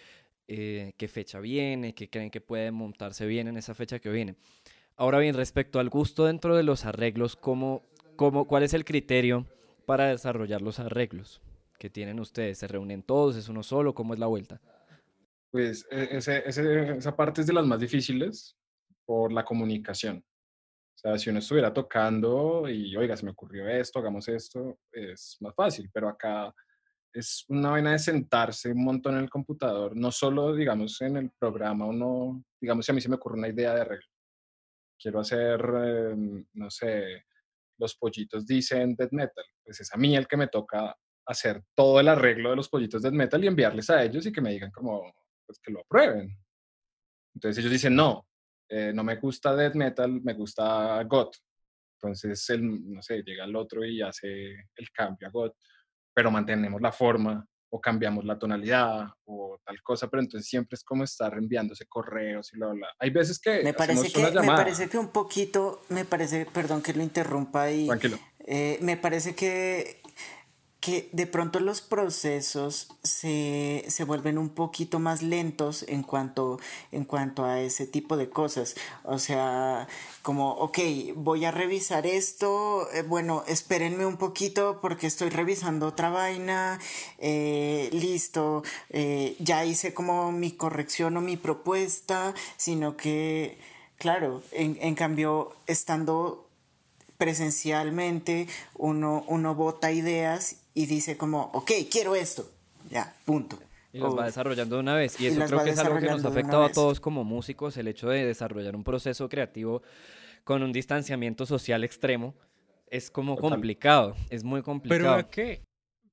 eh, 0.48 0.94
qué 0.98 1.08
fecha 1.08 1.40
viene, 1.40 1.94
qué 1.94 2.10
creen 2.10 2.32
que 2.32 2.42
puede 2.42 2.72
montarse 2.72 3.26
bien 3.26 3.48
en 3.48 3.58
esa 3.58 3.76
fecha 3.76 4.00
que 4.00 4.10
viene. 4.10 4.36
Ahora 4.96 5.20
bien, 5.20 5.36
respecto 5.36 5.80
al 5.80 5.90
gusto 5.90 6.26
dentro 6.26 6.56
de 6.56 6.64
los 6.64 6.86
arreglos, 6.86 7.36
¿cómo, 7.36 7.84
cómo, 8.16 8.46
¿cuál 8.48 8.64
es 8.64 8.74
el 8.74 8.84
criterio 8.84 9.46
para 9.86 10.08
desarrollar 10.08 10.62
los 10.62 10.80
arreglos 10.80 11.42
que 11.78 11.90
tienen 11.90 12.20
ustedes? 12.20 12.58
¿Se 12.58 12.68
reúnen 12.68 13.04
todos? 13.04 13.36
¿Es 13.36 13.50
uno 13.50 13.62
solo? 13.62 13.94
¿Cómo 13.94 14.14
es 14.16 14.20
la 14.20 14.26
vuelta? 14.26 14.60
Pues 15.52 15.86
e- 15.92 16.10
ese- 16.18 16.44
ese- 16.48 16.98
esa 16.98 17.16
parte 17.16 17.42
es 17.42 17.48
de 17.48 17.54
las 17.54 17.66
más 17.66 17.80
difíciles 17.80 18.58
por 19.06 19.32
la 19.32 19.46
comunicación. 19.46 20.24
O 20.98 21.00
sea, 21.00 21.18
si 21.20 21.30
uno 21.30 21.38
estuviera 21.38 21.72
tocando 21.72 22.68
y, 22.68 22.96
oiga, 22.98 23.16
se 23.16 23.24
me 23.24 23.30
ocurrió 23.30 23.68
esto, 23.68 24.00
hagamos 24.00 24.28
esto, 24.30 24.80
es 24.92 25.38
más 25.42 25.54
fácil, 25.54 25.92
pero 25.94 26.10
acá 26.10 26.52
es 27.14 27.46
una 27.50 27.70
vaina 27.70 27.92
de 27.92 28.00
sentarse 28.00 28.72
un 28.72 28.84
montón 28.84 29.14
en 29.16 29.24
el 29.24 29.30
computador, 29.30 29.96
no 29.96 30.12
solo, 30.12 30.56
digamos, 30.56 31.00
en 31.02 31.18
el 31.18 31.32
programa, 31.38 31.86
uno, 31.86 32.44
digamos, 32.60 32.84
si 32.84 32.92
a 32.92 32.96
mí 32.96 33.02
se 33.02 33.10
me 33.10 33.16
ocurre 33.16 33.38
una 33.38 33.48
idea 33.48 33.76
de 33.76 33.82
arreglo. 33.82 34.08
Quiero 35.00 35.20
hacer, 35.20 35.62
em, 35.86 36.44
no 36.54 36.72
sé, 36.72 37.26
los 37.78 37.96
pollitos 37.96 38.48
dicen 38.48 38.96
death 38.96 39.12
metal, 39.12 39.46
pues 39.64 39.80
es 39.80 39.94
a 39.94 39.98
mí 39.98 40.18
el 40.18 40.28
que 40.28 40.38
me 40.38 40.48
toca 40.48 40.98
hacer 41.28 41.62
todo 41.76 42.00
el 42.00 42.08
arreglo 42.08 42.50
de 42.50 42.56
los 42.56 42.70
pollitos 42.70 43.04
death 43.04 43.14
metal 43.14 43.44
y 43.44 43.48
enviarles 43.48 43.88
a 43.92 44.04
ellos 44.04 44.26
y 44.26 44.32
que 44.32 44.42
me 44.42 44.52
digan 44.52 44.72
como, 44.72 45.14
pues 45.46 45.60
que 45.60 45.72
lo 45.72 45.82
aprueben. 45.82 46.36
Entonces 47.36 47.60
ellos 47.60 47.72
dicen, 47.72 47.96
no, 47.96 48.27
eh, 48.70 48.92
no 48.94 49.04
me 49.04 49.16
gusta 49.16 49.56
death 49.56 49.76
metal, 49.76 50.22
me 50.22 50.34
gusta 50.34 51.04
goth. 51.04 51.36
Entonces, 51.96 52.50
el, 52.50 52.94
no 52.94 53.02
sé, 53.02 53.24
llega 53.24 53.46
el 53.46 53.56
otro 53.56 53.84
y 53.84 54.02
hace 54.02 54.52
el 54.76 54.92
cambio 54.92 55.28
a 55.28 55.32
goth, 55.32 55.56
pero 56.14 56.30
mantenemos 56.30 56.82
la 56.82 56.92
forma 56.92 57.46
o 57.70 57.82
cambiamos 57.82 58.24
la 58.24 58.40
tonalidad 58.40 59.08
o 59.26 59.60
tal 59.66 59.82
cosa, 59.82 60.08
pero 60.08 60.22
entonces 60.22 60.50
siempre 60.50 60.76
es 60.76 60.84
como 60.84 61.04
estar 61.04 61.34
enviándose 61.34 61.86
correos 61.86 62.54
y 62.54 62.58
bla, 62.58 62.68
bla. 62.68 62.88
Hay 63.00 63.10
veces 63.10 63.40
que 63.40 63.62
Me 63.64 63.74
parece 63.74 64.12
que, 64.12 64.32
me 64.32 64.48
parece 64.48 64.90
que 64.90 64.98
un 64.98 65.10
poquito, 65.10 65.82
me 65.90 66.06
parece, 66.06 66.46
perdón 66.46 66.82
que 66.82 66.94
lo 66.94 67.04
interrumpa 67.04 67.70
y 67.72 67.88
Tranquilo. 67.88 68.20
eh, 68.40 68.78
me 68.82 68.96
parece 68.96 69.36
que, 69.36 70.02
que 70.88 71.10
de 71.12 71.28
pronto 71.28 71.60
los 71.60 71.82
procesos 71.82 72.88
se, 73.04 73.84
se 73.90 74.06
vuelven 74.06 74.38
un 74.38 74.48
poquito 74.48 75.00
más 75.00 75.22
lentos 75.22 75.84
en 75.90 76.02
cuanto, 76.02 76.62
en 76.94 77.04
cuanto 77.04 77.44
a 77.44 77.60
ese 77.60 77.86
tipo 77.86 78.16
de 78.16 78.30
cosas. 78.30 78.78
O 79.04 79.20
sea, 79.20 79.90
como, 80.22 80.52
ok, 80.52 80.80
voy 81.16 81.44
a 81.44 81.52
revisar 81.52 82.08
esto, 82.08 82.90
eh, 82.94 83.02
bueno, 83.02 83.44
espérenme 83.48 84.06
un 84.06 84.16
poquito 84.16 84.80
porque 84.82 85.08
estoy 85.08 85.30
revisando 85.30 85.88
otra 85.88 86.10
vaina, 86.10 86.80
eh, 87.18 87.90
listo, 87.92 88.64
eh, 88.90 89.36
ya 89.40 89.66
hice 89.66 89.94
como 89.94 90.32
mi 90.32 90.54
corrección 90.54 91.18
o 91.18 91.22
mi 91.22 91.36
propuesta, 91.36 92.34
sino 92.56 92.96
que, 92.96 93.58
claro, 93.98 94.42
en, 94.54 94.78
en 94.80 94.96
cambio, 94.96 95.54
estando 95.66 96.48
presencialmente 97.18 98.48
uno, 98.76 99.26
uno 99.28 99.54
vota 99.54 99.92
ideas 99.92 100.56
y 100.78 100.86
dice 100.86 101.18
como, 101.18 101.50
ok, 101.56 101.72
quiero 101.90 102.16
esto. 102.16 102.48
Ya, 102.92 103.12
punto. 103.26 103.58
Y 103.92 103.98
las 103.98 104.16
va 104.16 104.26
desarrollando 104.26 104.76
de 104.76 104.82
una 104.82 104.94
vez. 104.94 105.20
Y 105.20 105.24
y 105.24 105.28
eso 105.30 105.44
creo 105.48 105.64
que 105.64 105.72
es 105.72 105.80
algo 105.80 105.98
que 106.00 106.06
nos 106.06 106.24
afectado 106.24 106.64
a 106.64 106.72
todos 106.72 107.00
como 107.00 107.24
músicos, 107.24 107.78
el 107.78 107.88
hecho 107.88 108.10
de 108.10 108.24
desarrollar 108.28 108.76
un 108.76 108.84
proceso 108.84 109.28
creativo 109.28 109.82
con 110.44 110.62
un 110.62 110.72
distanciamiento 110.72 111.48
social 111.48 111.84
extremo. 111.84 112.36
Es 112.92 113.10
como 113.10 113.34
Total. 113.36 113.50
complicado, 113.50 114.16
es 114.30 114.44
muy 114.44 114.60
Pero 114.62 114.66
complicado. 114.66 115.16
vea 115.16 115.28
que, 115.28 115.64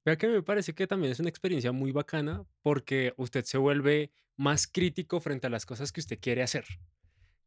vea 0.03 0.17
que 0.17 0.29
me 0.29 0.43
parece 0.43 0.73
que 0.73 0.87
también 0.87 1.13
es 1.13 1.21
una 1.21 1.29
experiencia 1.29 1.71
muy 1.71 1.93
bacana 1.93 2.43
porque 2.63 3.13
usted 3.19 3.45
se 3.45 3.59
vuelve 3.59 4.13
más 4.39 4.67
crítico 4.67 5.21
frente 5.21 5.47
a 5.47 5.51
las 5.51 5.67
cosas 5.67 5.93
que 5.93 6.01
usted 6.01 6.19
quiere 6.19 6.43
hacer. 6.43 6.65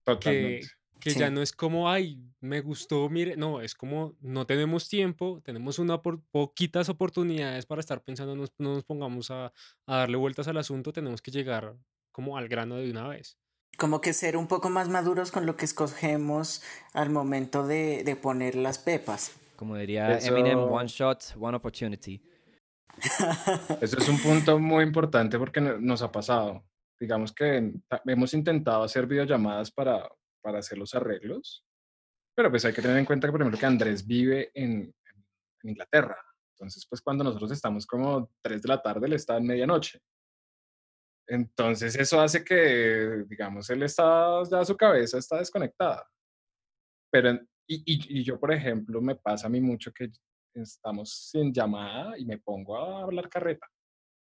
Totalmente. 0.04 0.68
que 0.68 0.68
Sí. 1.00 1.20
ya 1.20 1.30
no 1.30 1.42
es 1.42 1.52
como, 1.54 1.90
ay, 1.90 2.20
me 2.42 2.62
gustó, 2.62 3.08
mire, 3.10 3.36
no, 3.38 3.62
es 3.62 3.76
como, 3.76 4.16
no 4.22 4.46
tenemos 4.46 4.90
tiempo, 4.90 5.42
tenemos 5.44 5.80
una 5.80 6.02
por, 6.02 6.22
poquitas 6.32 6.90
oportunidades 6.90 7.66
para 7.66 7.80
estar 7.82 8.02
pensando, 8.04 8.36
no 8.36 8.42
nos, 8.42 8.52
no 8.58 8.74
nos 8.76 8.84
pongamos 8.84 9.32
a, 9.32 9.52
a 9.86 9.96
darle 9.98 10.18
vueltas 10.18 10.48
al 10.48 10.58
asunto, 10.58 10.92
tenemos 10.92 11.22
que 11.22 11.32
llegar 11.32 11.76
como 12.12 12.38
al 12.38 12.48
grano 12.48 12.76
de 12.76 12.90
una 12.92 13.08
vez. 13.08 13.38
Como 13.78 14.02
que 14.02 14.12
ser 14.14 14.38
un 14.38 14.48
poco 14.48 14.70
más 14.70 14.90
maduros 14.90 15.32
con 15.32 15.46
lo 15.46 15.56
que 15.56 15.66
escogemos 15.66 16.64
al 16.94 17.12
momento 17.12 17.68
de, 17.68 18.04
de 18.04 18.16
poner 18.16 18.56
las 18.56 18.80
pepas. 18.80 19.34
Como 19.56 19.76
diría 19.78 20.18
Eminem, 20.20 20.58
Eso- 20.58 20.66
one 20.68 20.88
shot, 20.88 21.24
one 21.40 21.56
opportunity. 21.58 22.22
Eso 23.82 23.98
es 24.00 24.10
un 24.10 24.20
punto 24.20 24.60
muy 24.60 24.84
importante 24.84 25.38
porque 25.38 25.62
no- 25.62 25.78
nos 25.80 26.02
ha 26.02 26.12
pasado. 26.12 26.64
Digamos 27.00 27.32
que 27.32 27.72
hemos 28.06 28.34
intentado 28.34 28.84
hacer 28.84 29.06
videollamadas 29.06 29.70
para, 29.72 30.10
para 30.48 30.60
hacer 30.60 30.78
los 30.78 30.96
arreglos, 30.96 31.66
pero 32.34 32.50
pues 32.50 32.64
hay 32.64 32.72
que 32.72 32.82
tener 32.82 32.96
en 32.98 33.04
cuenta 33.04 33.28
que, 33.28 33.34
por 33.34 33.42
ejemplo, 33.42 33.60
que 33.60 33.66
Andrés 33.66 34.08
vive 34.08 34.50
en, 34.54 34.96
en 35.62 35.70
Inglaterra. 35.70 36.18
Entonces, 36.56 36.88
pues 36.90 37.02
cuando 37.02 37.26
nosotros 37.26 37.52
estamos 37.52 37.86
como 37.86 38.32
3 38.42 38.62
de 38.62 38.70
la 38.70 38.82
tarde, 38.82 39.08
él 39.08 39.14
está 39.14 39.36
en 39.36 39.46
medianoche. 39.46 40.00
Entonces, 41.28 41.98
eso 41.98 42.22
hace 42.22 42.46
que, 42.46 43.26
digamos, 43.28 43.70
él 43.72 43.84
está, 43.84 44.42
ya 44.50 44.64
su 44.64 44.78
cabeza 44.78 45.18
está 45.18 45.40
desconectada. 45.40 46.08
Pero, 47.12 47.34
y, 47.68 47.84
y, 47.86 48.20
y 48.20 48.24
yo, 48.24 48.40
por 48.40 48.54
ejemplo, 48.54 49.02
me 49.02 49.16
pasa 49.16 49.48
a 49.48 49.50
mí 49.50 49.60
mucho 49.60 49.92
que 49.92 50.10
estamos 50.56 51.30
sin 51.30 51.52
llamada 51.52 52.18
y 52.18 52.24
me 52.26 52.38
pongo 52.38 52.78
a 52.78 53.02
hablar 53.04 53.28
carreta. 53.28 53.68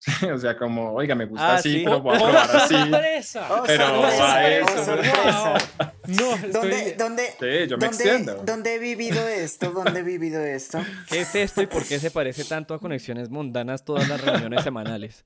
o 0.33 0.37
sea, 0.37 0.57
como, 0.57 0.91
oiga, 0.93 1.15
me 1.15 1.25
gusta 1.25 1.53
Ah, 1.53 1.55
así, 1.55 1.71
sí. 1.79 1.83
pero 1.85 2.01
voy 2.01 2.15
a 2.15 2.19
probar 2.23 2.55
así. 2.57 2.75
¡Sorpresa! 2.75 3.47
¡Oh, 3.49 3.63
Pero 3.65 4.01
va 4.01 4.47
eso, 4.47 4.93
¡Oh, 4.93 5.96
¿no? 6.07 6.33
estoy... 6.35 6.51
¿Dónde, 6.51 6.95
dónde, 6.97 7.23
Sí, 7.39 7.67
yo 7.69 7.77
me 7.77 7.87
dónde-. 7.87 8.35
¿Dónde 8.45 8.75
he 8.75 8.79
vivido 8.79 9.27
esto? 9.27 9.71
¿Dónde 9.71 9.99
he 9.99 10.03
vivido 10.03 10.41
esto? 10.43 10.79
¿Qué 11.09 11.21
es 11.21 11.35
esto 11.35 11.61
y 11.61 11.67
por 11.67 11.85
qué 11.85 11.99
se 11.99 12.11
parece 12.11 12.43
tanto 12.45 12.73
a 12.73 12.79
conexiones 12.79 13.29
mundanas 13.29 13.83
todas 13.85 14.07
las 14.07 14.19
reuniones 14.23 14.63
semanales? 14.63 15.25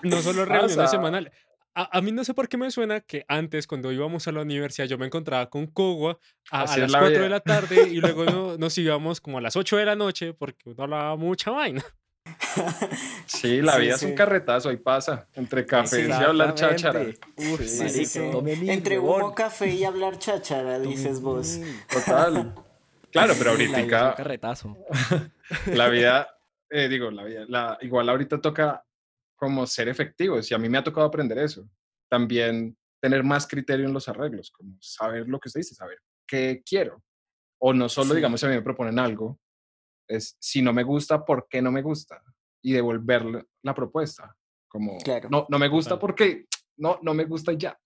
No 0.02 0.20
solo 0.22 0.44
reuniones 0.44 0.90
semanales. 0.90 1.32
A, 1.74 1.98
a 1.98 2.00
mí 2.00 2.10
no 2.10 2.24
sé 2.24 2.34
por 2.34 2.48
qué 2.48 2.56
me 2.56 2.70
suena 2.70 3.00
que 3.00 3.24
antes, 3.28 3.66
cuando 3.68 3.92
íbamos 3.92 4.26
a 4.26 4.32
la 4.32 4.42
universidad, 4.42 4.86
yo 4.88 4.98
me 4.98 5.06
encontraba 5.06 5.48
con 5.48 5.66
Cogua 5.68 6.18
a, 6.50 6.62
a 6.62 6.76
las 6.76 6.90
la 6.90 6.98
4 6.98 7.06
de 7.08 7.18
vida. 7.18 7.28
la 7.28 7.40
tarde 7.40 7.88
y 7.88 8.00
luego 8.00 8.24
no- 8.24 8.58
nos 8.58 8.76
íbamos 8.76 9.20
como 9.20 9.38
a 9.38 9.40
las 9.40 9.54
8 9.54 9.76
de 9.76 9.84
la 9.84 9.94
noche 9.94 10.32
porque 10.34 10.68
uno 10.70 10.82
hablaba 10.82 11.16
mucha 11.16 11.52
vaina. 11.52 11.84
Sí, 13.26 13.62
la 13.62 13.74
Sí, 13.74 13.80
vida 13.82 13.94
es 13.94 14.02
un 14.02 14.10
sí. 14.10 14.14
carretazo, 14.14 14.68
ahí 14.68 14.76
pasa. 14.76 15.28
Entre 15.34 15.64
café 15.66 16.06
y 16.06 16.10
hablar 16.12 16.54
cháchara. 16.54 17.00
Uf, 17.36 17.60
Sí, 17.60 17.88
sí, 17.88 18.04
sí. 18.06 18.20
Entre 18.68 18.98
humo, 18.98 19.34
café 19.34 19.68
y 19.68 19.84
hablar 19.84 20.18
cháchara, 20.18 20.78
dices 20.78 21.20
vos. 21.20 21.60
Total. 21.92 22.54
Claro, 23.12 23.34
pero 23.36 23.50
La 23.54 23.56
vida 23.58 23.64
es 23.64 23.70
un 23.70 23.92
ahorita 23.94 24.14
carretazo. 24.14 24.76
la 25.74 25.88
vida, 25.88 26.28
eh, 26.68 26.88
digo, 26.88 27.10
la 27.10 27.24
vida, 27.24 27.44
la, 27.48 27.76
igual 27.80 28.08
ahorita 28.08 28.40
toca 28.40 28.84
como 29.34 29.66
ser 29.66 29.88
efectivos 29.88 30.48
y 30.48 30.54
a 30.54 30.58
mí 30.58 30.68
me 30.68 30.78
ha 30.78 30.84
tocado 30.84 31.08
aprender 31.08 31.36
eso. 31.38 31.68
También 32.08 32.76
tener 33.00 33.24
más 33.24 33.48
criterio 33.48 33.84
en 33.86 33.92
los 33.92 34.08
arreglos, 34.08 34.52
como 34.52 34.76
saber 34.80 35.26
lo 35.28 35.40
que 35.40 35.48
usted 35.48 35.58
dice, 35.58 35.74
saber 35.74 35.98
qué 36.24 36.62
quiero. 36.64 37.02
O 37.58 37.72
no 37.74 37.88
solo, 37.88 38.10
Sí. 38.10 38.16
digamos, 38.16 38.38
si 38.38 38.46
a 38.46 38.50
mí 38.50 38.54
me 38.54 38.62
proponen 38.62 38.96
algo, 39.00 39.40
es 40.10 40.36
si 40.38 40.60
no 40.62 40.72
me 40.72 40.82
gusta, 40.82 41.24
¿por 41.24 41.46
qué 41.48 41.62
no 41.62 41.70
me 41.70 41.82
gusta? 41.82 42.22
Y 42.62 42.72
devolver 42.72 43.46
la 43.62 43.74
propuesta. 43.74 44.36
Como, 44.68 44.98
Claro. 44.98 45.28
no, 45.30 45.46
no 45.48 45.58
me 45.58 45.68
gusta 45.68 45.90
Total. 45.90 46.00
porque 46.00 46.46
no, 46.76 46.98
no 47.02 47.14
me 47.14 47.24
gusta 47.24 47.52
y 47.52 47.56
ya. 47.58 47.78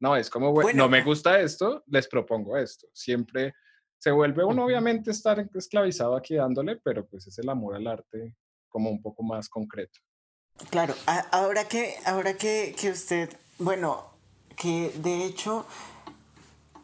No, 0.00 0.14
es 0.16 0.30
como, 0.30 0.52
bueno, 0.52 0.84
no 0.84 0.88
me 0.88 1.02
gusta 1.02 1.40
esto, 1.40 1.82
les 1.86 2.06
propongo 2.06 2.56
esto. 2.56 2.86
Siempre 2.92 3.54
se 3.98 4.10
vuelve 4.12 4.44
uno, 4.44 4.64
obviamente, 4.64 5.10
estar 5.10 5.44
esclavizado 5.54 6.16
aquí 6.16 6.36
dándole, 6.36 6.76
pero 6.76 7.06
pues 7.06 7.26
es 7.26 7.38
el 7.38 7.48
amor 7.48 7.74
al 7.74 7.86
arte 7.86 8.36
como 8.68 8.90
un 8.90 9.02
poco 9.02 9.22
más 9.22 9.48
concreto. 9.48 9.98
Claro, 10.70 10.94
ahora 11.32 11.66
que, 11.66 11.94
ahora 12.04 12.36
que, 12.36 12.74
que 12.78 12.90
usted, 12.90 13.30
bueno, 13.58 14.04
que 14.56 14.92
de 14.96 15.24
hecho 15.24 15.66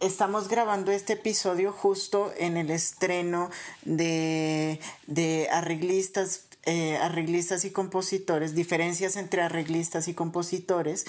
estamos 0.01 0.49
grabando 0.49 0.93
este 0.93 1.15
episodio 1.15 1.73
justo 1.73 2.33
en 2.37 2.57
el 2.57 2.71
estreno 2.71 3.51
de, 3.83 4.81
de 5.07 5.49
arreglistas, 5.51 6.45
eh, 6.65 6.97
arreglistas 6.97 7.65
y 7.65 7.71
compositores, 7.71 8.55
diferencias 8.55 9.17
entre 9.17 9.43
arreglistas 9.43 10.09
y 10.09 10.15
compositores, 10.15 11.07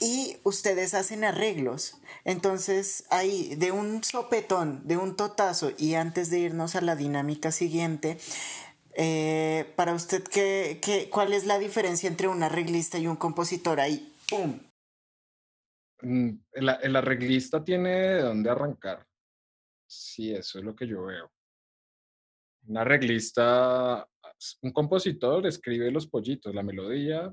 y 0.00 0.36
ustedes 0.44 0.94
hacen 0.94 1.24
arreglos. 1.24 1.96
Entonces, 2.24 3.04
ahí, 3.10 3.54
de 3.56 3.72
un 3.72 4.04
sopetón, 4.04 4.86
de 4.86 4.96
un 4.96 5.16
totazo, 5.16 5.72
y 5.76 5.94
antes 5.94 6.30
de 6.30 6.38
irnos 6.40 6.76
a 6.76 6.80
la 6.80 6.96
dinámica 6.96 7.52
siguiente, 7.52 8.18
eh, 8.94 9.72
para 9.76 9.94
usted, 9.94 10.22
¿qué, 10.24 10.80
qué, 10.82 11.08
cuál 11.10 11.32
es 11.32 11.46
la 11.46 11.58
diferencia 11.58 12.08
entre 12.08 12.28
un 12.28 12.42
arreglista 12.42 12.98
y 12.98 13.06
un 13.06 13.16
compositor? 13.16 13.80
Ahí, 13.80 14.12
¡pum! 14.28 14.58
Mm, 16.02 16.30
El, 16.52 16.96
arreglista 16.96 17.64
tiene 17.64 17.90
de 17.90 18.22
dónde 18.22 18.50
arrancar. 18.50 19.04
Sí, 19.86 20.32
eso 20.32 20.58
es 20.58 20.64
lo 20.64 20.74
que 20.74 20.86
yo 20.86 21.06
veo. 21.06 21.32
Un 22.66 22.76
arreglista, 22.76 24.06
un 24.62 24.72
compositor 24.72 25.46
escribe 25.46 25.90
los 25.90 26.06
pollitos, 26.06 26.54
la 26.54 26.62
melodía, 26.62 27.32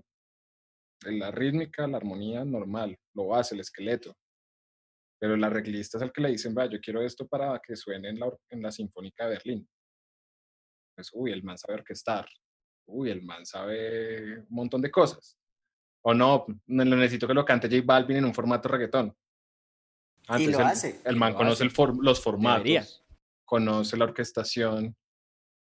la 1.06 1.32
rítmica, 1.32 1.86
la 1.88 1.98
armonía 1.98 2.46
normal, 2.46 2.98
lo 3.14 3.28
base, 3.28 3.54
el 3.54 3.62
esqueleto. 3.62 4.16
Pero 5.20 5.36
el 5.36 5.44
arreglista 5.44 5.98
es 5.98 6.04
el 6.04 6.12
que 6.12 6.22
le 6.22 6.30
dicen, 6.30 6.56
va, 6.58 6.66
yo 6.66 6.80
quiero 6.80 7.02
esto 7.02 7.28
para 7.28 7.60
que 7.60 7.76
suene 7.76 8.10
en 8.10 8.20
la, 8.20 8.32
en 8.50 8.62
la 8.62 8.72
Sinfónica 8.72 9.26
de 9.26 9.32
Berlín. 9.32 9.70
Pues, 10.96 11.10
uy, 11.14 11.32
el 11.32 11.44
man 11.44 11.58
sabe 11.58 11.76
orquestar. 11.76 12.28
Uy, 12.88 13.10
el 13.10 13.22
man 13.22 13.46
sabe 13.46 14.40
un 14.40 14.48
montón 14.50 14.82
de 14.82 14.92
cosas. 14.92 15.38
O 16.08 16.14
no, 16.14 16.46
no 16.68 16.86
lo 16.86 16.96
necesito 16.98 17.28
que 17.28 17.34
lo 17.34 17.44
cante 17.44 17.68
J 17.68 17.82
Balvin 17.84 18.18
en 18.18 18.26
un 18.26 18.34
formato 18.34 18.70
reggaetón. 18.70 19.16
Ah, 20.28 20.40
Y 20.40 20.48
lo 20.48 20.60
el, 20.60 20.66
hace, 20.66 21.02
El 21.04 21.16
man 21.16 21.34
conoce 21.34 21.64
el 21.64 21.72
for- 21.72 21.96
los 22.04 22.22
formatos, 22.22 22.64
Debería. 22.64 22.86
conoce 23.44 23.98
la 23.98 24.06
orquestación, 24.06 24.96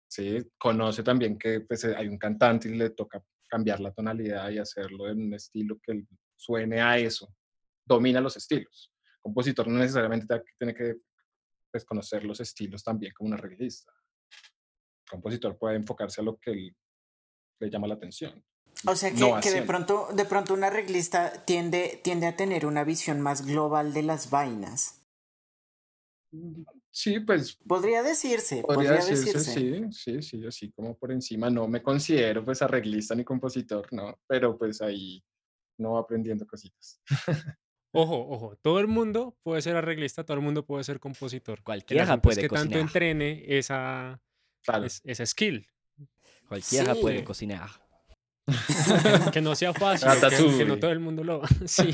¿sí? 0.07 0.37
conoce 0.57 1.03
también 1.03 1.37
que 1.37 1.61
pues, 1.61 1.83
eh, 1.83 1.95
hay 1.97 2.07
un 2.07 2.17
cantante 2.17 2.69
y 2.69 2.75
le 2.75 2.91
toca 2.91 3.21
cambiar 3.49 3.81
la 3.81 3.91
tonalidad 3.91 4.49
y 4.49 4.57
hacerlo 4.57 5.09
en 5.09 5.21
un 5.21 5.33
estilo 5.33 5.77
que 5.83 6.05
suene 6.37 6.79
a 6.81 6.97
eso. 6.97 7.33
Domina 7.85 8.21
los 8.21 8.37
estilos. 8.37 8.93
compositor 9.21 9.67
no 9.67 9.77
necesariamente 9.79 10.25
tiene 10.57 10.73
que 10.73 10.95
pues, 11.69 11.83
conocer 11.83 12.23
los 12.23 12.39
estilos 12.39 12.83
también 12.83 13.13
como 13.13 13.27
un 13.27 13.33
arreglista. 13.33 13.91
El 15.05 15.09
compositor 15.11 15.57
puede 15.57 15.75
enfocarse 15.75 16.21
a 16.21 16.23
lo 16.23 16.37
que 16.39 16.73
le 17.59 17.69
llama 17.69 17.87
la 17.87 17.95
atención. 17.95 18.41
O 18.87 18.95
sea 18.95 19.11
que, 19.11 19.17
No 19.19 19.39
que 19.41 19.51
de 19.51 19.61
pronto, 19.61 20.07
de 20.13 20.25
pronto 20.25 20.53
un 20.53 20.63
arreglista 20.63 21.45
tiende, 21.45 21.99
tiende 22.03 22.27
a 22.27 22.35
tener 22.35 22.65
una 22.65 22.83
visión 22.83 23.21
más 23.21 23.45
global 23.45 23.93
de 23.93 24.03
las 24.03 24.29
vainas. 24.29 24.97
Sí, 26.89 27.19
pues 27.19 27.55
Podría 27.67 28.03
decirse, 28.03 28.61
podría 28.61 28.91
podría, 28.95 29.05
decirse, 29.05 29.37
decirse. 29.37 29.89
sí, 29.91 30.21
sí, 30.21 30.21
sí, 30.21 30.47
así 30.47 30.71
como 30.71 30.97
por 30.97 31.11
encima. 31.11 31.49
No 31.49 31.67
me 31.67 31.81
considero 31.83 32.43
pues 32.43 32.61
arreglista 32.61 33.15
ni 33.15 33.23
compositor, 33.23 33.87
no, 33.91 34.17
pero 34.27 34.57
pues 34.57 34.81
ahí 34.81 35.23
no 35.77 35.97
aprendiendo 35.97 36.45
cositas. 36.47 37.01
Ojo, 37.93 38.15
ojo, 38.29 38.55
todo 38.61 38.79
el 38.79 38.87
mundo 38.87 39.37
puede 39.43 39.61
ser 39.61 39.75
arreglista, 39.75 40.23
todo 40.23 40.37
el 40.37 40.43
mundo 40.43 40.65
puede 40.65 40.83
ser 40.85 40.99
compositor. 41.01 41.61
Cualquiera 41.63 42.03
asunto 42.03 42.21
puede 42.21 42.41
es 42.41 42.43
que 42.43 42.49
tanto 42.49 42.63
cocinar. 42.69 42.81
entrene 42.81 43.43
esa, 43.57 44.21
Claro. 44.63 44.85
es- 44.85 45.01
esa 45.03 45.25
skill. 45.25 45.67
Cualquiera 46.47 46.93
Sí. 46.95 47.01
puede 47.01 47.23
cocinar. 47.25 47.69
Que 49.33 49.41
no 49.41 49.55
sea 49.55 49.73
fácil, 49.73 50.09
o 50.09 50.29
que, 50.29 50.57
que 50.57 50.65
no 50.65 50.77
todo 50.77 50.91
el 50.91 50.99
mundo 50.99 51.23
lo... 51.23 51.41
Sí, 51.65 51.93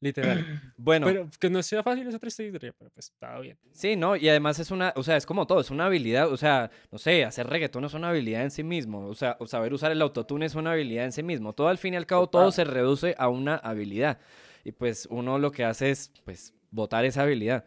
literal. 0.00 0.72
Bueno, 0.76 1.06
Pero 1.06 1.28
que 1.38 1.50
no 1.50 1.62
sea 1.62 1.82
fácil 1.82 2.06
es 2.08 2.14
otra 2.14 2.28
historia, 2.28 2.52
pero 2.78 2.90
pues 2.90 3.10
está 3.10 3.38
bien. 3.40 3.58
sí, 3.72 3.96
¿no? 3.96 4.16
Y 4.16 4.28
además 4.28 4.58
es 4.58 4.70
una, 4.70 4.92
o 4.96 5.02
sea, 5.02 5.16
es 5.16 5.26
como 5.26 5.46
todo, 5.46 5.60
es 5.60 5.70
una 5.70 5.86
habilidad, 5.86 6.30
o 6.30 6.36
sea, 6.36 6.70
no 6.90 6.98
sé, 6.98 7.24
hacer 7.24 7.46
reggaetón 7.46 7.84
es 7.84 7.94
una 7.94 8.08
habilidad 8.10 8.42
en 8.42 8.50
sí 8.50 8.62
mismo, 8.62 9.06
o 9.06 9.14
sea, 9.14 9.36
o 9.40 9.46
saber 9.46 9.72
usar 9.72 9.92
el 9.92 10.02
autotune 10.02 10.46
es 10.46 10.54
una 10.54 10.72
habilidad 10.72 11.04
en 11.04 11.12
sí 11.12 11.22
mismo. 11.22 11.52
Todo 11.52 11.68
al 11.68 11.78
fin 11.78 11.94
y 11.94 11.96
al 11.96 12.06
cabo, 12.06 12.28
todo 12.28 12.50
se 12.52 12.64
reduce 12.64 13.14
a 13.18 13.28
una 13.28 13.56
habilidad. 13.56 14.18
Y 14.64 14.72
pues 14.72 15.06
uno 15.10 15.38
lo 15.38 15.52
que 15.52 15.64
hace 15.64 15.90
es, 15.90 16.12
pues, 16.24 16.54
botar 16.70 17.04
esa 17.04 17.22
habilidad. 17.22 17.64